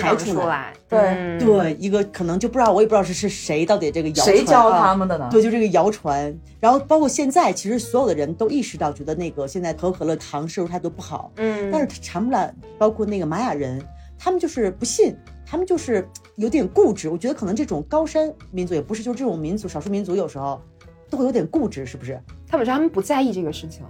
[0.00, 0.34] 排出来。
[0.34, 0.72] 出来。
[0.88, 5.28] 对嗯，对，一个可能就不知道，我也不知道是是谁到底这个谣传、啊、谁教他们的呢？
[5.30, 11.32] 对，就这个谣传，然后包括现在，其实所有的人都意识到，觉得那个现在可口可乐糖摄入太多不好。
[11.36, 13.82] 嗯，但是查姆拉，包括那个玛雅人，
[14.18, 15.16] 他们就是不信，
[15.46, 17.08] 他们就是有点固执。
[17.08, 20.60] 我觉得可能这种高山民族也不是，就是这种民族，少数民族有时候
[21.08, 22.20] 都会有点固执，是不是？
[22.48, 23.82] 他们说他们不在意这个事情。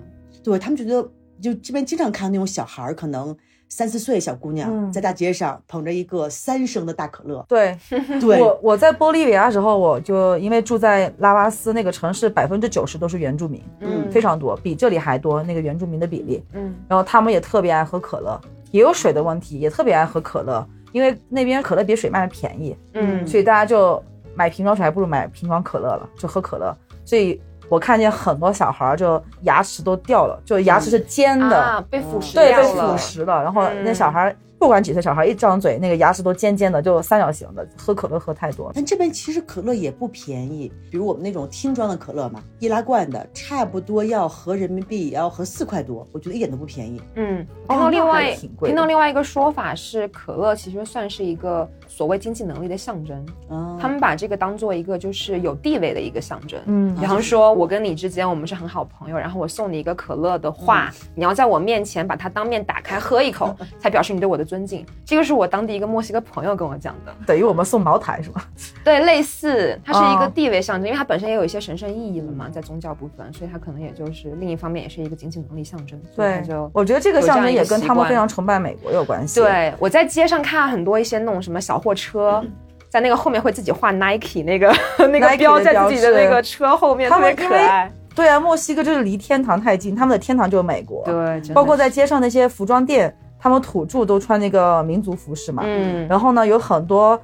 [0.43, 1.03] 对他们觉得，
[1.41, 3.37] 就这边经常看到那种小孩儿，可能
[3.71, 7.79] 三四岁小姑娘、嗯在大街上捧着一个三升的大可乐，对，
[8.21, 16.43] 对，我我在玻利维亚的时候，我就因为住在拉巴斯那个城市，百分之九十都是原住民，嗯非常多，比这里还多那个原住民的比例。
[16.53, 18.39] 嗯然后他们也特别爱喝可乐，
[18.73, 24.03] 也有水的问题，也特别爱喝可乐，因为那边可乐比水卖的便宜，嗯所以大家就
[24.35, 26.77] 买瓶装水还不如买瓶装可乐了，就喝可乐。
[27.05, 32.79] 所以我看见很多小孩儿就牙齿都掉了，就牙齿是尖的，啊，被腐蚀对，被腐。
[32.99, 33.43] 蚀了。
[33.43, 37.67] 然后嗯那小孩儿不管几岁小孩一张嘴，那个牙齿都尖尖的，就三角形的。
[37.79, 47.01] 喝可乐喝太多，但这边其实可乐也不便宜，比如我们那种听装的可乐嘛，易拉罐的，差不多要合人民币也要合四块多，我觉得一点都不便宜。
[47.15, 53.27] 嗯，哦听到另外听到另外一个说法是，可乐其实算是一个所谓经济能力的象征。
[53.49, 56.59] 啊，他们把这个当做一个就是有地位的一个象征。
[56.67, 64.87] 嗯比方说，我跟你之间我们是很好朋友，然后我送你一个可乐的话，你要在我面前把它当面打开喝一口， 才表示你对我的尊敬。
[65.05, 67.13] 这个是我当地一个墨西哥朋友跟我讲的。
[67.27, 68.49] 等于我们送茅台是吧？
[68.85, 76.01] 对，类似，它是一个哦地位象征，因为它本身也有一些神圣意义了嘛，在宗教部分，所以它可能也就是另一方面也是一个经济能力象征。
[76.15, 82.45] 所以就，我觉得这个象征也跟他们非常崇拜美国有关系。，对，我在街上看很多一些那种什么小货车。
[82.89, 84.75] 在那个后面会自己画 Nike 那个
[85.11, 87.89] 那个标在自己的那个车后面，特别可爱。
[88.17, 91.05] 对啊，墨西哥就是离天堂太近，他们的天堂就是美国。
[91.05, 95.63] 对，包括在街上那些服装店，他们土著都穿那个民族服饰嘛。
[95.65, 97.19] 嗯然后呢，有很多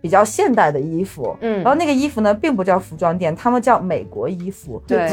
[0.00, 5.08] 比较现代的衣服，嗯然后那个衣服呢，并不叫服装店，他们叫美国衣服，对那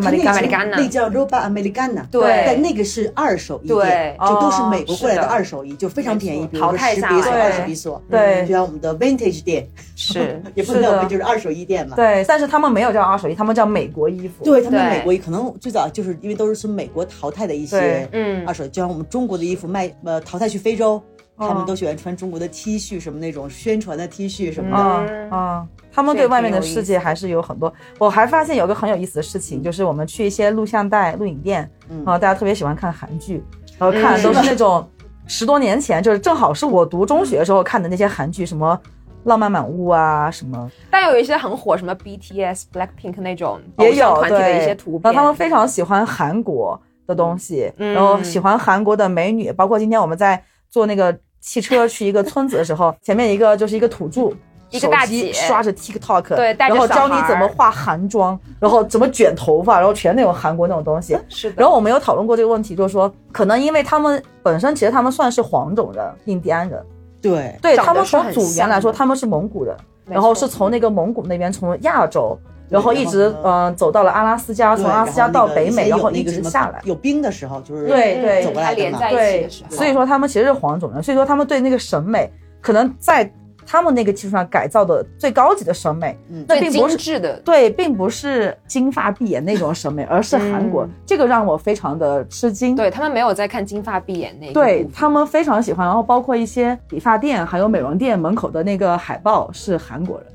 [0.00, 2.44] 那叫 Roba Americana，对。
[2.46, 3.84] 但那个是二手衣对。
[3.84, 7.40] 店，就都是美国过来的二手衣，就非常便宜，比如说十比索、对。
[7.40, 8.42] 二十比索，对。
[8.46, 10.42] 就像我们的 Vintage 店，是。
[10.54, 11.96] 也不能就是二手衣店嘛。
[11.96, 14.44] 对，但是他们没有叫二手衣，他们叫美国衣服。
[14.44, 18.46] 对他们美国衣可能最早就是因为都是从美国淘汰的一些嗯。
[18.46, 21.02] 二手，就像我们中国的衣服卖呃淘汰去非洲，
[21.36, 25.36] 他们嗯都喜欢穿中国的 T 恤什么那种宣传的 T 恤什么的。
[25.36, 25.66] 啊！
[25.94, 27.72] 他们对外面的世界还是有很多。
[27.98, 32.02] 我还发现有个很有意思的事情，就是我们去一些录像带、录影店，嗯。
[32.06, 33.44] 啊，大家特别喜欢看韩剧，
[33.78, 34.88] 然后看的都是 那种
[35.26, 38.78] 十多年前，就是正好是我读中学的时候看的那些韩剧，什么
[39.24, 47.94] 《浪漫满屋》啊，什么但有一些很火，什么 BTS、Blackpink 那种也偶像有团体的对一些图片，然后他们非常喜欢韩国的东西，嗯。
[47.94, 54.32] 然后喜欢韩国的美女，包括今天我们在坐那个汽车去一个村子的时候，前面一个就是一个土著。
[54.72, 61.16] 一个大手机姐刷着 TikTok，对带着然后教你怎么化韩妆，然后怎么卷头发，然后全那种韩国那种东西。
[61.28, 66.82] 是的，然后我们有讨论过这个问题，就是说，可能因为他们本身其实他们算是黄种人、印第安人，
[67.20, 76.80] 对，对他们从祖源来说，他们是蒙古人，然后是从那个蒙古那边从亚洲，然后一直嗯走到了阿拉斯加，从阿拉斯加到北美，然然后那个什么直下来。
[76.84, 79.10] 有冰的时候，就是对对走过来的嘛它连在。
[79.10, 82.30] 一起对的时，候所以说他们其实是黄种人，所以说他们对那个审美
[82.60, 83.30] 可能在
[83.72, 92.76] 他们那个基础上改造的最高级的审美，嗯那并不是精的，对，并不是金发碧眼那种审美，而是韩国，嗯这个让我非常的吃惊。
[92.76, 100.26] 对他们没有在看金发碧眼那个对他们非常喜欢，然后包括一些理发店还有美容店门口的那个海报是韩国人。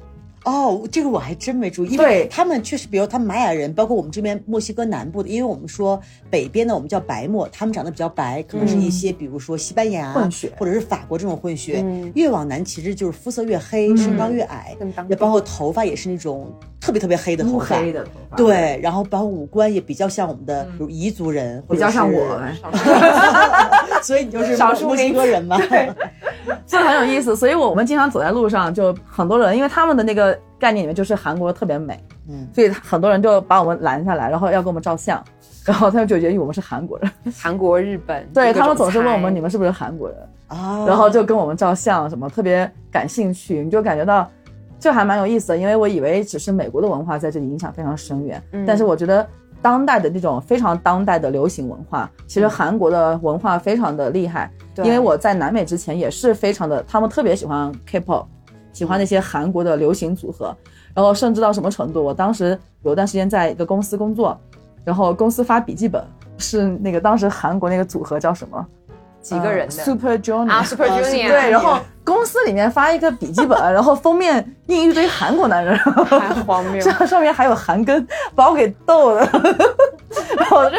[0.47, 2.27] 哦，这个我还真没注意，因为对。
[2.29, 10.49] 他们确实，比如他们玛雅人，包括我们这边墨西哥南部的，因为我们说北边的我们叫白墨，他们长得比较白，可能是一些比如说西班牙混血。
[10.57, 11.81] 或者是法国这种混血。
[11.83, 12.10] 嗯。
[12.15, 14.73] 越往南其实就是肤色越黑，身高越矮，
[15.10, 17.77] 也包括头发也是那种特别特别黑的头发。
[17.77, 22.55] 黑的头发，对，然后包括五官也比较像我们的，比如彝族人，比较像是我，哎
[24.01, 25.60] 所以你就是少数墨西民哥人嘛。
[26.65, 27.36] 这很有意思。
[27.36, 35.23] 所以我们经常走在路上，就很多人，因为他们的那个概念里面就是韩国特别美，嗯，所以很多人就把我们拦下来，然后要跟我们照相，
[35.65, 44.28] 然后他们就觉得我们是韩国人，韩国、日本，对他们总是问我们你们是不是韩国人，啊，然后就跟我们照相，什么特别感兴趣，你就感觉到。
[44.80, 48.63] 这还蛮有意思的，因为我以为只是美国的文化在这里影响非常深远，嗯。
[48.63, 49.28] 但是我觉得
[49.60, 54.52] 当代的这种非常当代的流行文化，其实韩国的文化非常的厉害。
[54.76, 54.86] 对。
[54.86, 58.28] 因为我在南美之前也是非常的，他们特别喜欢 K-pop，
[58.78, 60.56] 喜欢那些韩国的流行组合，
[60.94, 64.40] 然后甚至到什么程度，我当时有一段时间在一个公司工作，
[64.86, 66.04] 然后公司发笔记本
[66.38, 68.63] 是那个当时韩国那个组合叫什么？
[69.20, 69.74] 几个人的。
[69.78, 79.22] 呃 Super Junior 啊，Super 啊 Junior，对，然后公司里面发一个笔记本，然后封面印一堆韩国男人，太荒谬这， 上面还有韩庚，把我给逗的，
[80.38, 80.78] 然后我这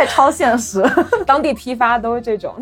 [0.00, 0.82] 太超现实。
[1.26, 2.54] 当地批发都是这种，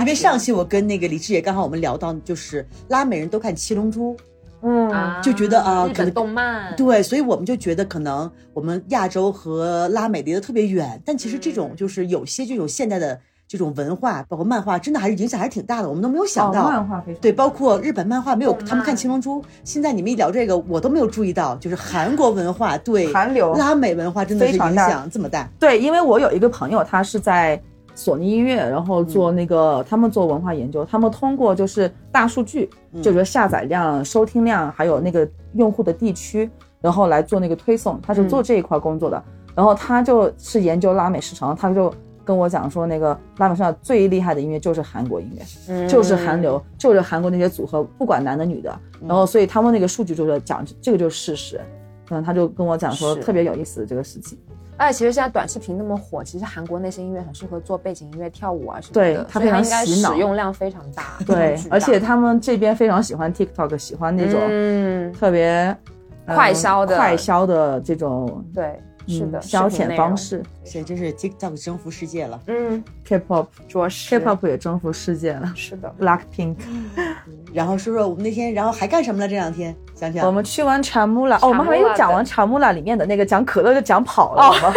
[0.00, 4.16] 因为上期我跟那个李志也刚好我们聊到，就是拉美人都看《七龙珠》，
[4.62, 16.62] 嗯，啊就觉得啊日本可能动漫，对，所以我们就觉得可能我们亚洲和拉美离得特别远，但其实这种就是有些这种现代的这种文化，包括漫画，真的还是影响还是挺大的，我们都没有想到。
[16.62, 19.40] 哦漫画非常对，包括日本漫画没有，他们看《七龙珠》。
[19.62, 25.48] 现在你们一聊这个，我都没有注意到，就是韩国文化对韩流拉美文化真的是影非常大响这么大。
[25.58, 27.60] 对，因为我有一个朋友，他是在
[27.94, 32.68] 索尼音乐，然后做那个、他们做文化研究，他们通过就是大数据，
[33.02, 39.22] 就是下载量、收听量，还有那个用户的地区，然后来做那个推送，他是做这一块工作的。
[39.54, 41.94] 然后他就是研究拉美市场，他就
[42.24, 48.74] 跟我讲说，那个拉美上最厉害的音乐就是韩国音乐，嗯就是韩流，就是韩国那些组合，不管男的女的。
[49.06, 51.60] 然后所以他们那个数据就是讲这个就是事实。
[52.10, 54.38] 嗯，他就跟我讲说特别有意思的这个事情。
[54.76, 61.16] 而且其实现在短视频那么火，其实韩国那些音乐很适合做背景音乐、跳舞啊什么对的，它非常应该洗脑使用量非常大。
[61.24, 65.76] 对而且他们这边非常喜欢 TikTok，喜欢那种嗯，特别、
[66.26, 69.96] 嗯快消的快消的这种对，是的，嗯消遣。
[69.96, 70.42] 方式。
[70.64, 72.40] 所以真是 TikTok 征服世界了。
[72.46, 75.94] 嗯，K-pop 着实 K-pop 也征服世界了是的。
[76.00, 76.56] ，Blackpink。
[77.52, 79.28] 然后说说我们那天，然后还干什么了？
[79.28, 84.74] 这两天想想，我们去完查木拉，哦，我们还没有讲完查木拉里面的那个讲可乐就讲跑了，好吗？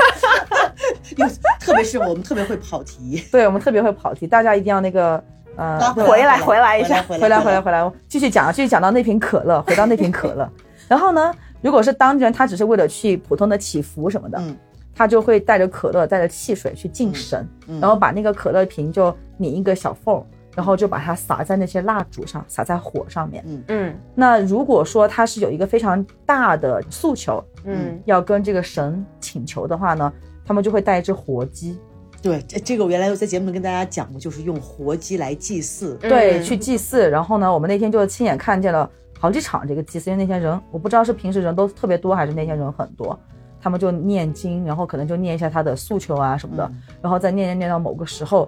[1.17, 1.25] 又
[1.59, 3.23] 特别是我们特别会跑题。
[3.31, 5.23] 对，我们特别会跑题，大家一定要那个。
[5.55, 10.47] 呃，啊回来回来一下，回来回来回来回来，继续讲，继续讲到那瓶可乐，回到那瓶可乐。
[10.87, 11.33] 然后呢，
[11.67, 14.57] 如果是当地人，他只是为了去普通的祈福什么的，嗯
[14.95, 23.43] 他就会带着可乐、带着汽水去敬神，嗯然后把那个可乐瓶就拧一个小缝，然后就把它撒在那些蜡烛上，撒在火上面。
[23.45, 30.13] 嗯嗯那如果说他是有一个非常大的诉求，嗯要跟这个神请求的话呢，
[30.45, 31.77] 他们就会带一只活鸡，
[32.21, 35.95] 对，这这个我原来有在节目里跟大家讲过，就是用活鸡来祭祀。
[36.01, 37.07] 对，嗯去祭祀。
[37.09, 38.89] 然后呢，我们那天就亲眼看见了
[39.19, 43.17] 好几场这个祭祀，因为那天人我不知道是平时人都特别多，还是那天人很多。
[43.59, 48.47] 他们就念经，然后可能就念一下他的诉求啊什么的，嗯然后再念念念到某个时候，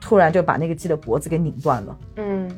[0.00, 2.50] 突然就把那个鸡的脖子给拧断了，嗯，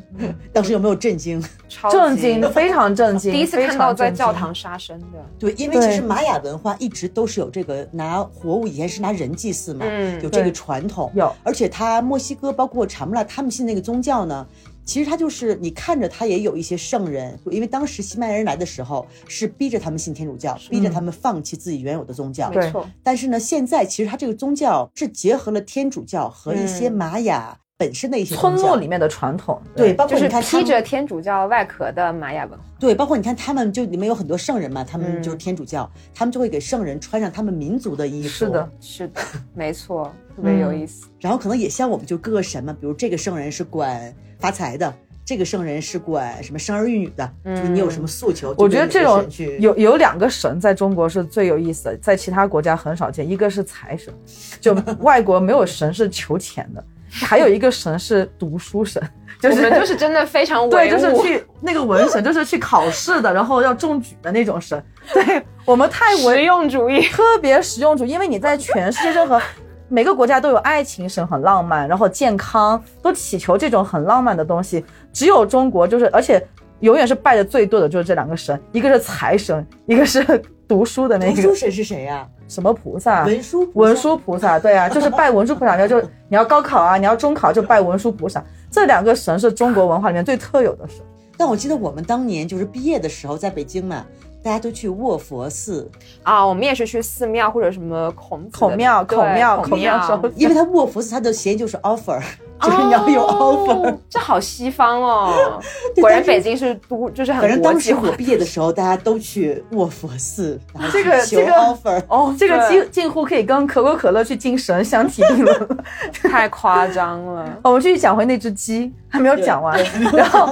[0.53, 1.43] 当时有没有震惊？
[1.69, 5.19] 超震级惊，非常震惊，第一次看到在教堂杀生的。
[5.39, 11.11] 对，因为其实玛雅文化一直都是有这个拿活物，以前是拿人祭祀嘛，嗯有这个传统。
[11.15, 14.47] 有而且他墨西哥包括查穆拉他们信那个宗教呢，
[14.89, 22.51] 其实他就是你看着他也有一些圣人，因为当时西班牙人来的时候是逼着他们信天主教，逼着他们放弃自己原有的宗教。
[22.51, 32.65] 没错，但是呢，现在其实他这个宗教是结合了天主教和一些嗯玛雅本身的一些村落里面的传统，对，包括就是你看他披着天主教外壳的玛雅文化。
[32.77, 38.29] 对，包括你看他们就里面有很多圣人嘛，他们嗯就是天主教，他们就会给圣人穿上他们民族的衣服。
[38.29, 39.21] 是的， 是的，
[39.55, 41.07] 没错，特别有意思。
[41.21, 44.93] 然后可能也像我们就各个神嘛，比如这个圣人是管发财的，
[45.25, 49.25] 这个圣人是管什么生儿育女的，就是你有什么诉求，我觉得这种
[49.61, 53.29] 有有两个神在中国是最有意思的，在其他国家很少见。
[53.31, 54.13] 一个是财神，
[54.61, 59.03] 就 外国没有神是求钱的，还有一个神是读书神，
[59.41, 64.83] 就是我们就是真的非常 对，就是去那个文神，就是去考试的，然后要中举的那种神。
[65.13, 67.03] 对我们太实唯用主义。
[67.09, 69.41] 特别实用主义，因为你在全世界任何
[69.89, 76.47] 每个国家都有爱情神，很浪漫，然后健康都祈求这种很浪漫的东西，只有中国就是，而且
[76.81, 80.23] 永远是拜的最多的就是这两个神，一个是财神，一个是
[80.69, 83.25] 读书的那个读书神是谁呀、什么菩萨。
[83.25, 83.81] 文殊菩萨。
[83.81, 90.99] 文殊菩萨，对啊，就是拜文殊菩萨，就你要高考啊，你要中考就拜文殊菩萨，这两个神是中国文化里面最特有的神。
[91.37, 94.05] 但我记得我们当年就是毕业的时候，在北京嘛，
[94.43, 95.91] 大家都去卧佛寺，
[96.23, 102.21] 啊，我们也是去寺庙或者什么孔孔庙孔庙孔孔庙因为它卧佛寺它的谐音就是 offer，
[102.61, 103.89] 就是你要有 offer。
[103.89, 105.61] 哦这好西方哦。
[106.01, 108.17] 果然北京是都就是反很正当时国际化我。
[108.17, 112.03] 毕业的时候，大家都去卧佛寺，然后这个求这个 offer。
[112.09, 115.69] 哦，这个对近近乎可以跟可口可乐去敬神相提并论了。
[116.13, 117.59] 太夸张了。
[117.63, 119.79] 我们继续讲回那只鸡，还没有讲完。
[120.15, 120.49] 然后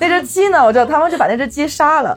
[0.00, 2.16] 那只鸡呢，我知道他们就把那只鸡杀了。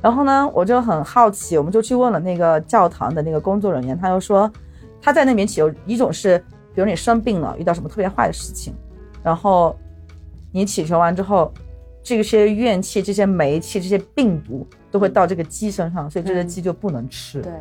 [0.00, 4.50] 然后呢，我就很好奇，我们就去问了那个教堂的那个工作人员，他就说
[5.02, 6.40] 他在那边祈求一种是，
[6.78, 8.72] 比如你生病了，遇到什么特别坏的事情，
[9.20, 9.76] 然后
[10.52, 11.52] 你祈求完之后，
[12.04, 17.52] 这些怨气、这些霉气、这些病毒都会到这个鸡身上，所以这只鸡就不能吃，对，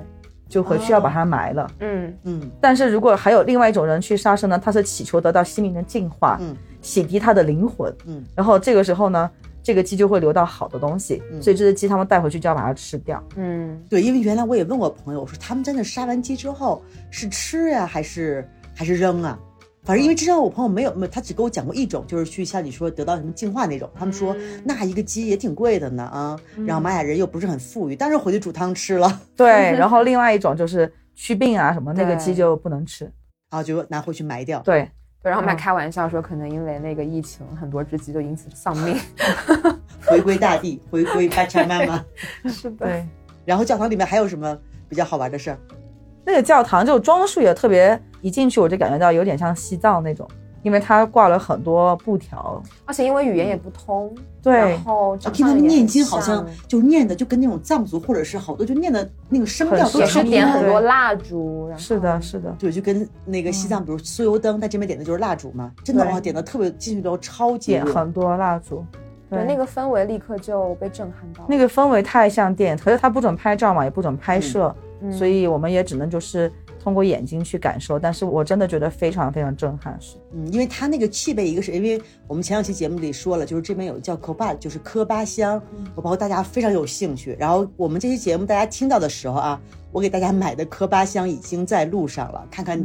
[0.48, 1.68] 就回去要把它埋了。
[1.80, 2.52] 嗯，嗯。
[2.62, 6.56] 但是如果还有另外一种人去杀生呢，他是祈求得到心灵的净化，嗯。
[6.80, 9.28] 洗涤他的灵魂，嗯，然后这个时候呢，
[9.64, 11.42] 这个鸡就会留到好的东西，嗯。
[11.42, 13.22] 所以这只鸡他们带回去就要把它吃掉。
[13.36, 18.48] 嗯，对，因为原来我也问过朋友，我说他们真的杀完鸡之后是吃呀、还是
[18.78, 19.38] 还是扔啊？
[19.84, 23.90] 反正因为之前我朋友没有，没有他只跟我讲过一种，就是去像你说得到什么净化那种。
[23.96, 29.48] 他们说、嗯那一个鸡也挺贵的呢啊，然后玛雅人又不是很富裕，但是回去煮汤吃了，对，
[29.80, 33.06] 然后另外一种就是祛病啊什么，那个鸡就不能吃。
[33.50, 34.60] 然后就拿回去埋掉。
[34.60, 34.82] 对，
[35.24, 38.98] 对，然后我们还嗯开玩笑说，可能因为那个疫情，很多只鸡就因此丧命。
[40.06, 42.06] 回归大地，回归巴查妈妈。
[42.52, 43.06] 是的，对，
[43.46, 44.58] 然后教堂里面还有什么
[44.90, 45.58] 比较好玩的事儿？
[46.28, 50.28] 那个教堂就装束也特别，一进去我就感觉到有点像西藏那种，
[50.62, 52.62] 因为它挂了很多布条。
[52.84, 54.14] 而且因为语言也不通，
[54.44, 67.86] 对然后我听他们念经好像像就念的就跟那种藏族或者是好多就念的那个声调很都也是点很多蜡烛，然后是的，是的，对，就跟那个西藏，比如酥油灯，在这边点的就是蜡烛嘛，真的对哇，点的特别进去之后超级热。
[67.86, 68.86] 点很多蜡烛。
[69.30, 71.46] 对那个氛围立刻就被震撼到。
[71.50, 76.52] 那个氛围太像电影，可是他不准拍照嘛，也不准拍摄，嗯所以我们也只能就是
[76.88, 78.00] 通过眼睛去感受。
[78.00, 85.62] 但是我真的觉得非常非常震撼，是嗯，因为它那个气味，一个是因为我们前两期节目里说了，就是这边有叫科巴，就是科巴香，
[85.96, 87.36] 我包括大家非常有兴趣。
[87.38, 89.62] 然后我们这期节目大家听到的时候啊，
[89.92, 92.82] 我给大家买的科巴香已经在路上了，看看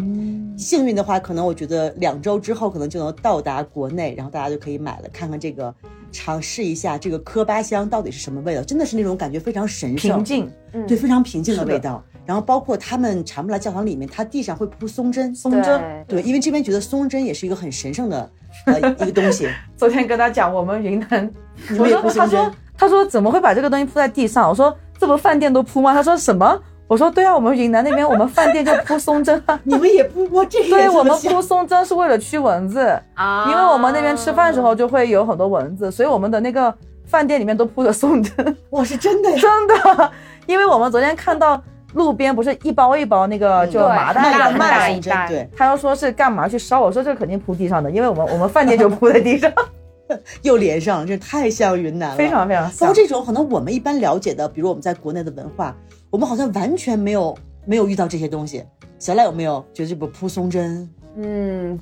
[0.59, 5.73] 幸运的话，可能我觉得两周之后可能就能到达国内，然后大家就可以买了，看看这个
[6.11, 10.51] 尝试一下这个科巴香到底是什么味道，真的是那种感觉非常神圣、平静。
[10.73, 12.03] 嗯对，非常平静的味道。
[12.33, 18.31] 然后包括他们查木拉教堂里面，它地上会铺松针，松针，对，因为这边觉得松针也是一个很神圣的
[18.65, 19.51] 呃一个东西。
[19.77, 21.31] 昨天跟他讲，我们云南，
[21.69, 24.49] 你们也我说他说他说怎么会把这个东西铺在地上？
[24.49, 25.93] 我说这不饭店都铺吗？
[25.93, 26.59] 他说什么？
[26.89, 29.61] 我说对啊，我们云南那边我们饭店就铺松针啊。
[29.65, 36.75] 你们也铺过这个也对我们铺松针是为了驱蚊子，啊因为我们那边吃饭的时候就会有很多蚊子，所以我们的那个
[37.05, 39.37] 饭店里面都铺着松针，我，是真的呀！
[39.39, 40.11] 真的。
[40.47, 41.63] 因为我们昨天看到
[41.95, 49.53] 路边不是一包一包那个就麻袋的卖的卖卖的一袋对，他要说是干嘛去烧，我说这肯定铺地上的，因为我们我们饭店就铺在地上，
[50.43, 52.95] 又连上了，这太像云南了，非常非常像包括。
[52.95, 55.77] 这种可能我们一般了解的，比如我们在国内的文化，
[56.11, 58.65] 我们好像完全没有没有遇到这些东西。
[58.99, 60.89] 小赖有没有觉得这不铺松针？
[61.17, 61.79] 嗯，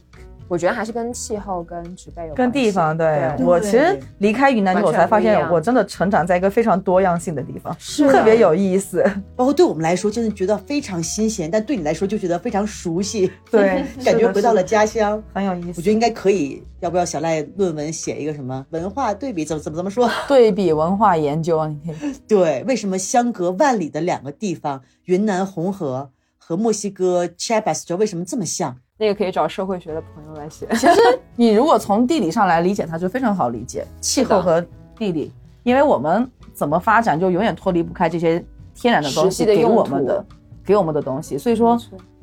[0.50, 9.00] 我觉得还是跟气候跟植被有跟关系地方，对对我其实离开云南之后，我才发现我真的成长在一个非常多样性的地方，是特别有意思。
[9.36, 15.22] 包括对我们来说，真的觉得非常新鲜，但对你来说就觉得非常熟悉，对，感觉回到了家乡。
[15.32, 15.74] 很有意思。
[15.76, 19.44] 我觉得应该可以，要不要小赖论文写一个什么文化对比？
[19.44, 20.10] 怎么怎么怎么说？
[20.26, 28.76] 对比文化研究，你可以 对，为什么相隔万里的两个地方，云南红河和墨西哥 Chiapas 为什么这么像？
[29.00, 30.68] 那个可以找社会学的朋友来写。
[30.72, 31.00] 其实
[31.34, 34.62] 你如果从地理上来理解它，就非常好理解气候和
[34.98, 35.32] 地理，
[35.62, 38.44] 因为我们怎么发展就永远脱离不开这些
[38.74, 40.26] 天然的东西给我们用的
[40.62, 41.80] 给我们的东西，所以说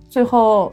[0.08, 0.72] 最后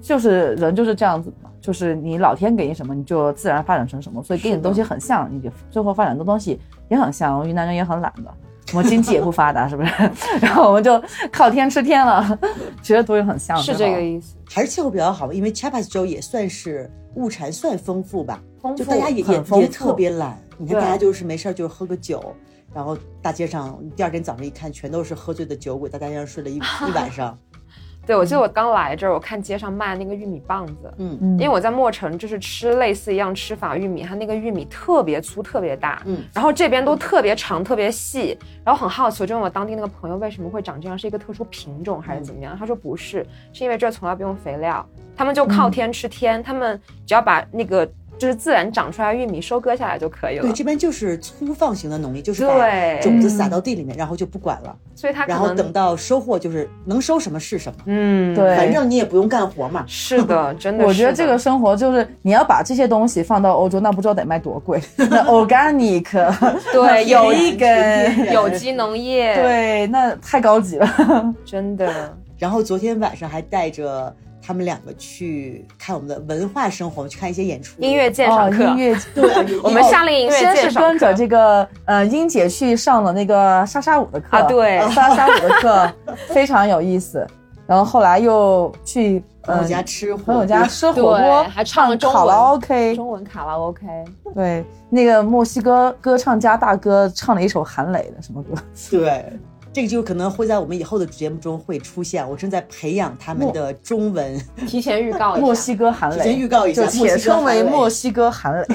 [0.00, 6.58] 就是人就是这样子的嘛，就是你老天给你什么，你就自然发展成什么，所以给你的东西很像，你就最后发展的东西
[6.88, 7.46] 也很像。
[7.46, 8.32] 云南人也很懒的，
[8.74, 9.90] 我经济也不发达，是不是？
[10.40, 11.02] 然后我们就
[11.32, 12.38] 靠天吃天了，
[12.82, 14.34] 其实都是很像的，是这个意思。
[14.50, 20.38] 还是气候比较好，因为 Chiapas 州也算是物产算丰富吧，丰富就大家也也也特别懒。
[20.58, 22.34] 你看大家就是没事儿就喝个酒，
[22.74, 27.38] 然后大街上第二天早上一看，全都是喝醉的酒鬼，在大街上睡了一一晚上。
[28.08, 31.18] 对，我记得我刚来这儿，我看街上卖那个玉米棒子，嗯。
[31.20, 31.32] 嗯。
[31.32, 42.56] 因为我在墨城就是吃类似一样吃法玉米，它那个玉米特别粗特别大，嗯，然后这边都特别长特别细，然后很好奇，我就问我当地那个朋友为什么会长这样，是一个特殊品种还是怎么样？
[42.58, 44.82] 他说不是，是因为这儿从来不用肥料，
[45.14, 47.86] 他们就靠天吃天，他们只要把那个
[48.18, 59.84] 就是自然长出来的玉米收割下来就可以了对，，这边就是粗放型的农业，就是把对种子撒到地里面，然后就不管了，所以它可能然后等到收获就是能收什么是什么，嗯，对反正你也不用干活嘛。
[59.88, 64.80] 是的， 真的是的，我觉得这个生活就是你要把这些东西放到欧洲，那不知道得卖多贵。
[64.96, 66.04] 那 organic，
[66.72, 71.34] 对有一根，有机农业，，对，那太高级了。
[71.44, 72.16] 真的。
[72.38, 74.14] 然后昨天晚上还带着
[74.48, 77.78] 他们两个去看我们的文化生活，去看一些演出。
[77.82, 84.38] 音乐鉴赏课，哦音乐，对，我们夏令音乐先是鉴赏课跟着这个呃英姐去上了那个莎莎舞的课。
[84.38, 85.92] 啊，对，莎莎舞的课
[86.32, 87.26] 非常有意思。
[87.66, 92.18] 然后后来又去朋友呃家吃火，朋友家吃火锅，还唱了中文。
[92.18, 93.86] 卡拉 OK，中文卡拉 OK，
[94.34, 98.54] 对，那个墨西哥歌唱家大哥唱了一首韩磊的什么歌？
[98.90, 99.30] 对，
[99.72, 102.28] 这个就可能会在我们以后的节目中会出现。
[102.28, 105.46] 我正在培养他们的中文，提前预告一下。
[105.46, 108.66] 墨西哥韩磊提前，预告一下，且称为墨西哥韩磊。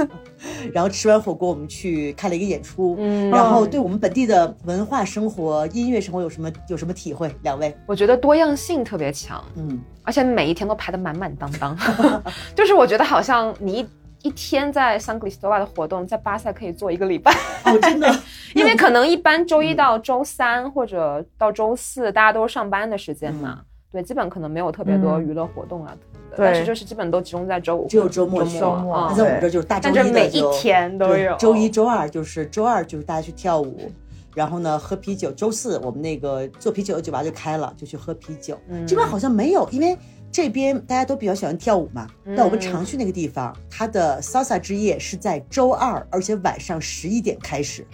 [0.72, 7.34] 然后吃完火锅，我们去看了一个演出，嗯然后对我们本地的文化生活、音乐生活有什么有什么体会？
[7.42, 11.76] 两位，我觉得多样性特别强，嗯，而且每一天都排得满满当当，
[12.54, 13.86] 就是我觉得好像你
[14.22, 17.32] 一一天在桑格里斯多瓦的活动，在巴塞可以做一个礼拜，
[17.64, 18.08] 哦，真的，
[18.54, 23.60] 因为可能一般周一到周三或者到周四大家都是上班的时间嘛，
[23.90, 25.96] 对，基本可能没有特别多嗯娱乐活动啊。
[26.36, 29.12] 对但是就是基本都集中在周五，只有周末周末。
[29.16, 33.90] 在我们这就是大周一的但这每一天都有，周一、周二就是周二就是大家去跳舞，
[34.32, 35.32] 然后呢喝啤酒。
[35.32, 38.56] 周四我们那个做啤酒的酒吧就开了，就去喝啤酒。
[38.68, 38.86] 嗯。
[38.86, 39.98] 这边好像没有，因为
[40.32, 42.06] 这边大家都比较喜欢跳舞嘛。
[42.24, 47.86] 嗯但我们常去那个地方，它的 salsa 之夜是在周二，而且晚上十一点开始。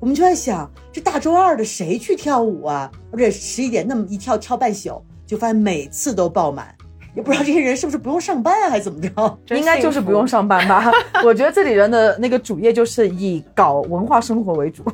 [0.00, 2.90] 我们就在想，这大周二的谁去跳舞啊？
[3.10, 6.74] 而且十一点那么一跳跳半宿，就发现每次都爆满，
[7.14, 9.38] 也不知道这些人是不是不用上班啊，还是怎么着？
[9.56, 10.92] 应该就是不用上班吧？
[11.24, 14.84] 我觉得这里人的那个主业就是以搞文化生活为主，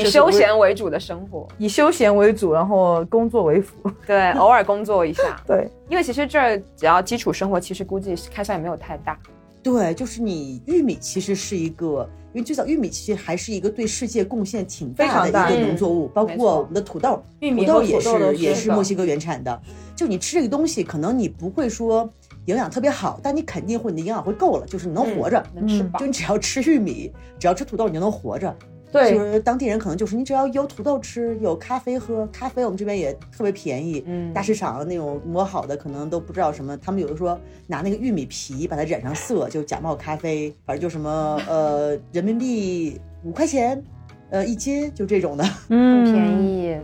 [0.00, 3.74] 以休闲为主的生活，以休闲为主，然后工作为辅。
[4.06, 9.18] 对，偶尔工作一下，对，因为其实这儿只要基础生活，其实估计开销也没有太大。
[9.62, 19.60] 对，就是你玉米其实是一个，因为最早玉米其实还是一个对世界贡献挺大的一非常大个农作物，包括我们的土豆，玉米和土豆也土豆都是也是墨西哥原产的。
[19.96, 22.08] 就你吃这个东西，可能你不会说
[22.46, 25.44] 营养特别好，但你肯定会你的营养会够了，就是你能活着。
[25.56, 26.06] 嗯能吃饱就。
[26.06, 28.56] 你只要吃玉米，只要吃土豆，你就能活着。
[28.92, 43.82] 就，是当地人可能就是你只要有土豆吃，有咖啡喝，咖啡我们这边也特别便宜，嗯大市场那种磨好的可能都不知道什么，他们有的说拿那个玉米皮把它染上色，就假冒咖啡，反正就什么 呃人民币五块钱
[44.30, 45.44] 呃，一斤就这种的。
[45.68, 46.42] 嗯 很便。
[46.42, 46.78] 宜。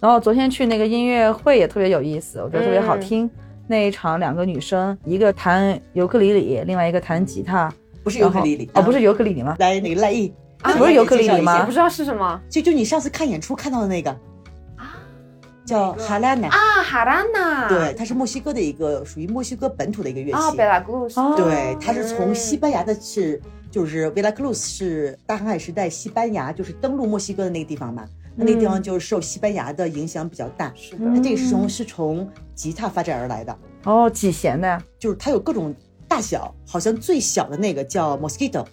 [0.00, 3.30] 然后昨天去那个音乐会也特别有意思，我觉得特别好嗯听。
[3.66, 7.72] 那一场两个女生，一个弹尤克里里，另外一个弹吉他。
[8.02, 9.56] 不是尤克里里哦，不是啊尤克里里吗？
[9.58, 10.32] 来那个赖艺
[10.62, 14.10] 啊不是尤克里里吗也不知道是什么就就你上次看演出看到的那个
[14.76, 14.96] 啊，
[15.64, 17.68] 叫哈拉娜，啊，哈拉娜。
[17.68, 20.56] 对，它是墨西哥的一个属于墨西哥本土的一个乐啊，器。
[20.56, 21.20] 贝拉格鲁斯。
[21.20, 23.40] 哦对，它是从嗯西班牙的是，
[23.70, 28.04] 就是维拉克鲁斯是大航海时代西班牙就是登陆墨西哥的那个地方嘛，
[28.34, 30.72] 那那个地方就是受西班牙的影响比较大。
[30.74, 31.04] 是的。
[31.04, 34.82] 那这个是从是从吉他发展而来的，哦，几弦的呀？
[34.98, 35.74] 就是它有各种
[36.08, 38.64] 大小，好像最小的那个叫 mosquito，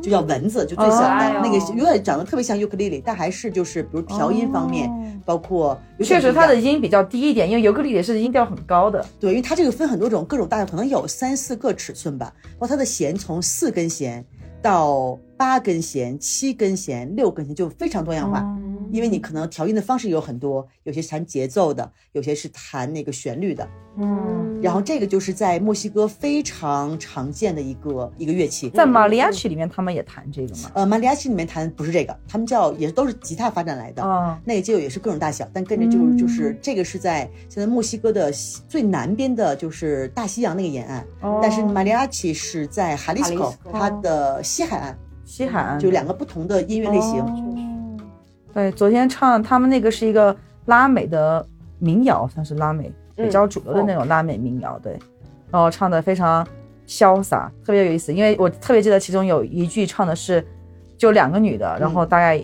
[0.00, 4.92] 就叫蚊子，就最小的、哦那个有点长得特别像尤克里里，但还是就是比如调音方面，哦
[5.24, 9.04] 包括确实它的音比较低一点，因为尤克里里是音调很高的。
[9.20, 12.32] 对，因为它这个分很多种，各种大小，可能有三四个尺寸吧。
[12.58, 14.24] 包括它的弦从四根弦
[14.60, 18.38] 到八根弦、七根弦、六根弦，就非常多样化。
[18.38, 18.58] 哦
[18.92, 23.66] 因为你可能调音的方式有很多，有些是弹节奏的，有些是弹那个旋律的。
[23.96, 28.68] 嗯，然后这个就是在墨西哥非常常见的一个一个乐器。
[28.68, 30.70] 在马里亚曲里面他们也弹这个吗？
[30.74, 34.02] 呃，马里亚奇里面弹不是这个，他们叫也都是吉他发展来的。
[34.02, 44.98] 哦，那个节奏也是各种大小，但跟着就是就是这个是在现在墨西哥的西最南边的，就是大西洋那个沿岸，哦但是马里亚奇是在哈里斯科它的西海岸，
[45.32, 47.22] 西海岸就两个不同的音乐类型。
[47.22, 47.98] 哦
[48.52, 51.42] 对，昨天唱他们那个是一个拉美的
[51.78, 54.92] 民谣，算是拉美比较主流的那种拉美民谣，对，
[55.50, 56.46] 然后唱的非常
[56.86, 58.12] 潇洒，特别有意思。
[58.12, 60.46] 因为我特别记得其中有一句唱的是，
[60.98, 62.38] 就两个女的，然后大概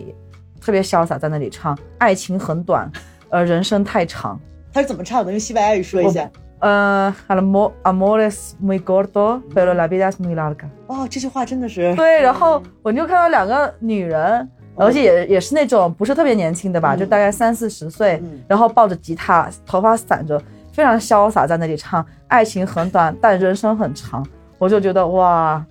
[0.59, 2.91] 特别潇洒在那里唱，爱情很短，
[3.29, 4.39] 呃，人生太长。
[4.73, 5.31] 他是怎么唱的？
[5.31, 6.27] 用西班牙语说一下。
[6.59, 10.67] 呃，amor amor es muy corto, pero la vida es muy larga。
[10.87, 20.41] 哦，这句话真的是对，然后我就看到两个女人，而且也也是那种不是特别年轻的吧，嗯就大概三四十岁，嗯然后抱着吉他，头发散着，
[20.73, 22.05] 非常潇洒在那里唱。
[22.27, 24.25] 爱情很短，但人生很长。
[24.57, 25.65] 我就觉得哇，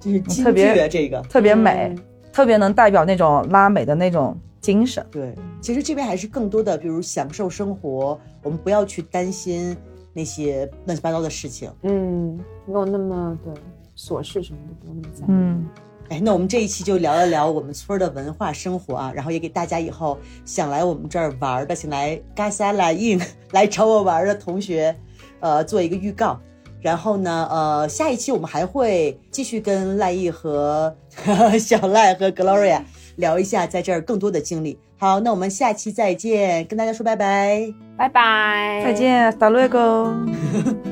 [0.00, 1.20] 这是特别这个。
[1.22, 1.94] 特别美，
[2.32, 5.06] 特别能代表那种拉美的那种精神。
[5.12, 9.76] 对，其实这边还是更多的，比如享受生活，我们不要去担心
[10.12, 11.70] 那些乱七八糟的事情。
[11.82, 13.54] 嗯，没有那么的
[13.96, 15.26] 琐事，什么的不用那么在意。
[15.28, 15.66] 嗯，
[16.08, 23.20] 哎，那我们这一期就聊一聊我们村儿的文化生活啊，然后也给大家以后想来我们这儿玩儿的，想来嘎萨拉印
[23.52, 24.94] 来找我玩儿的同学，
[25.40, 26.38] 呃，做一个预告。
[26.80, 30.92] 然后呢，呃，下一期我们还会继续跟赖毅和
[31.60, 32.82] 小赖和 Gloria
[33.16, 34.78] 聊一下在这儿更多的经历。
[34.98, 37.72] 好，那我们下期再见，跟大家说拜拜。
[37.96, 40.82] 拜拜，再见，hasta luego。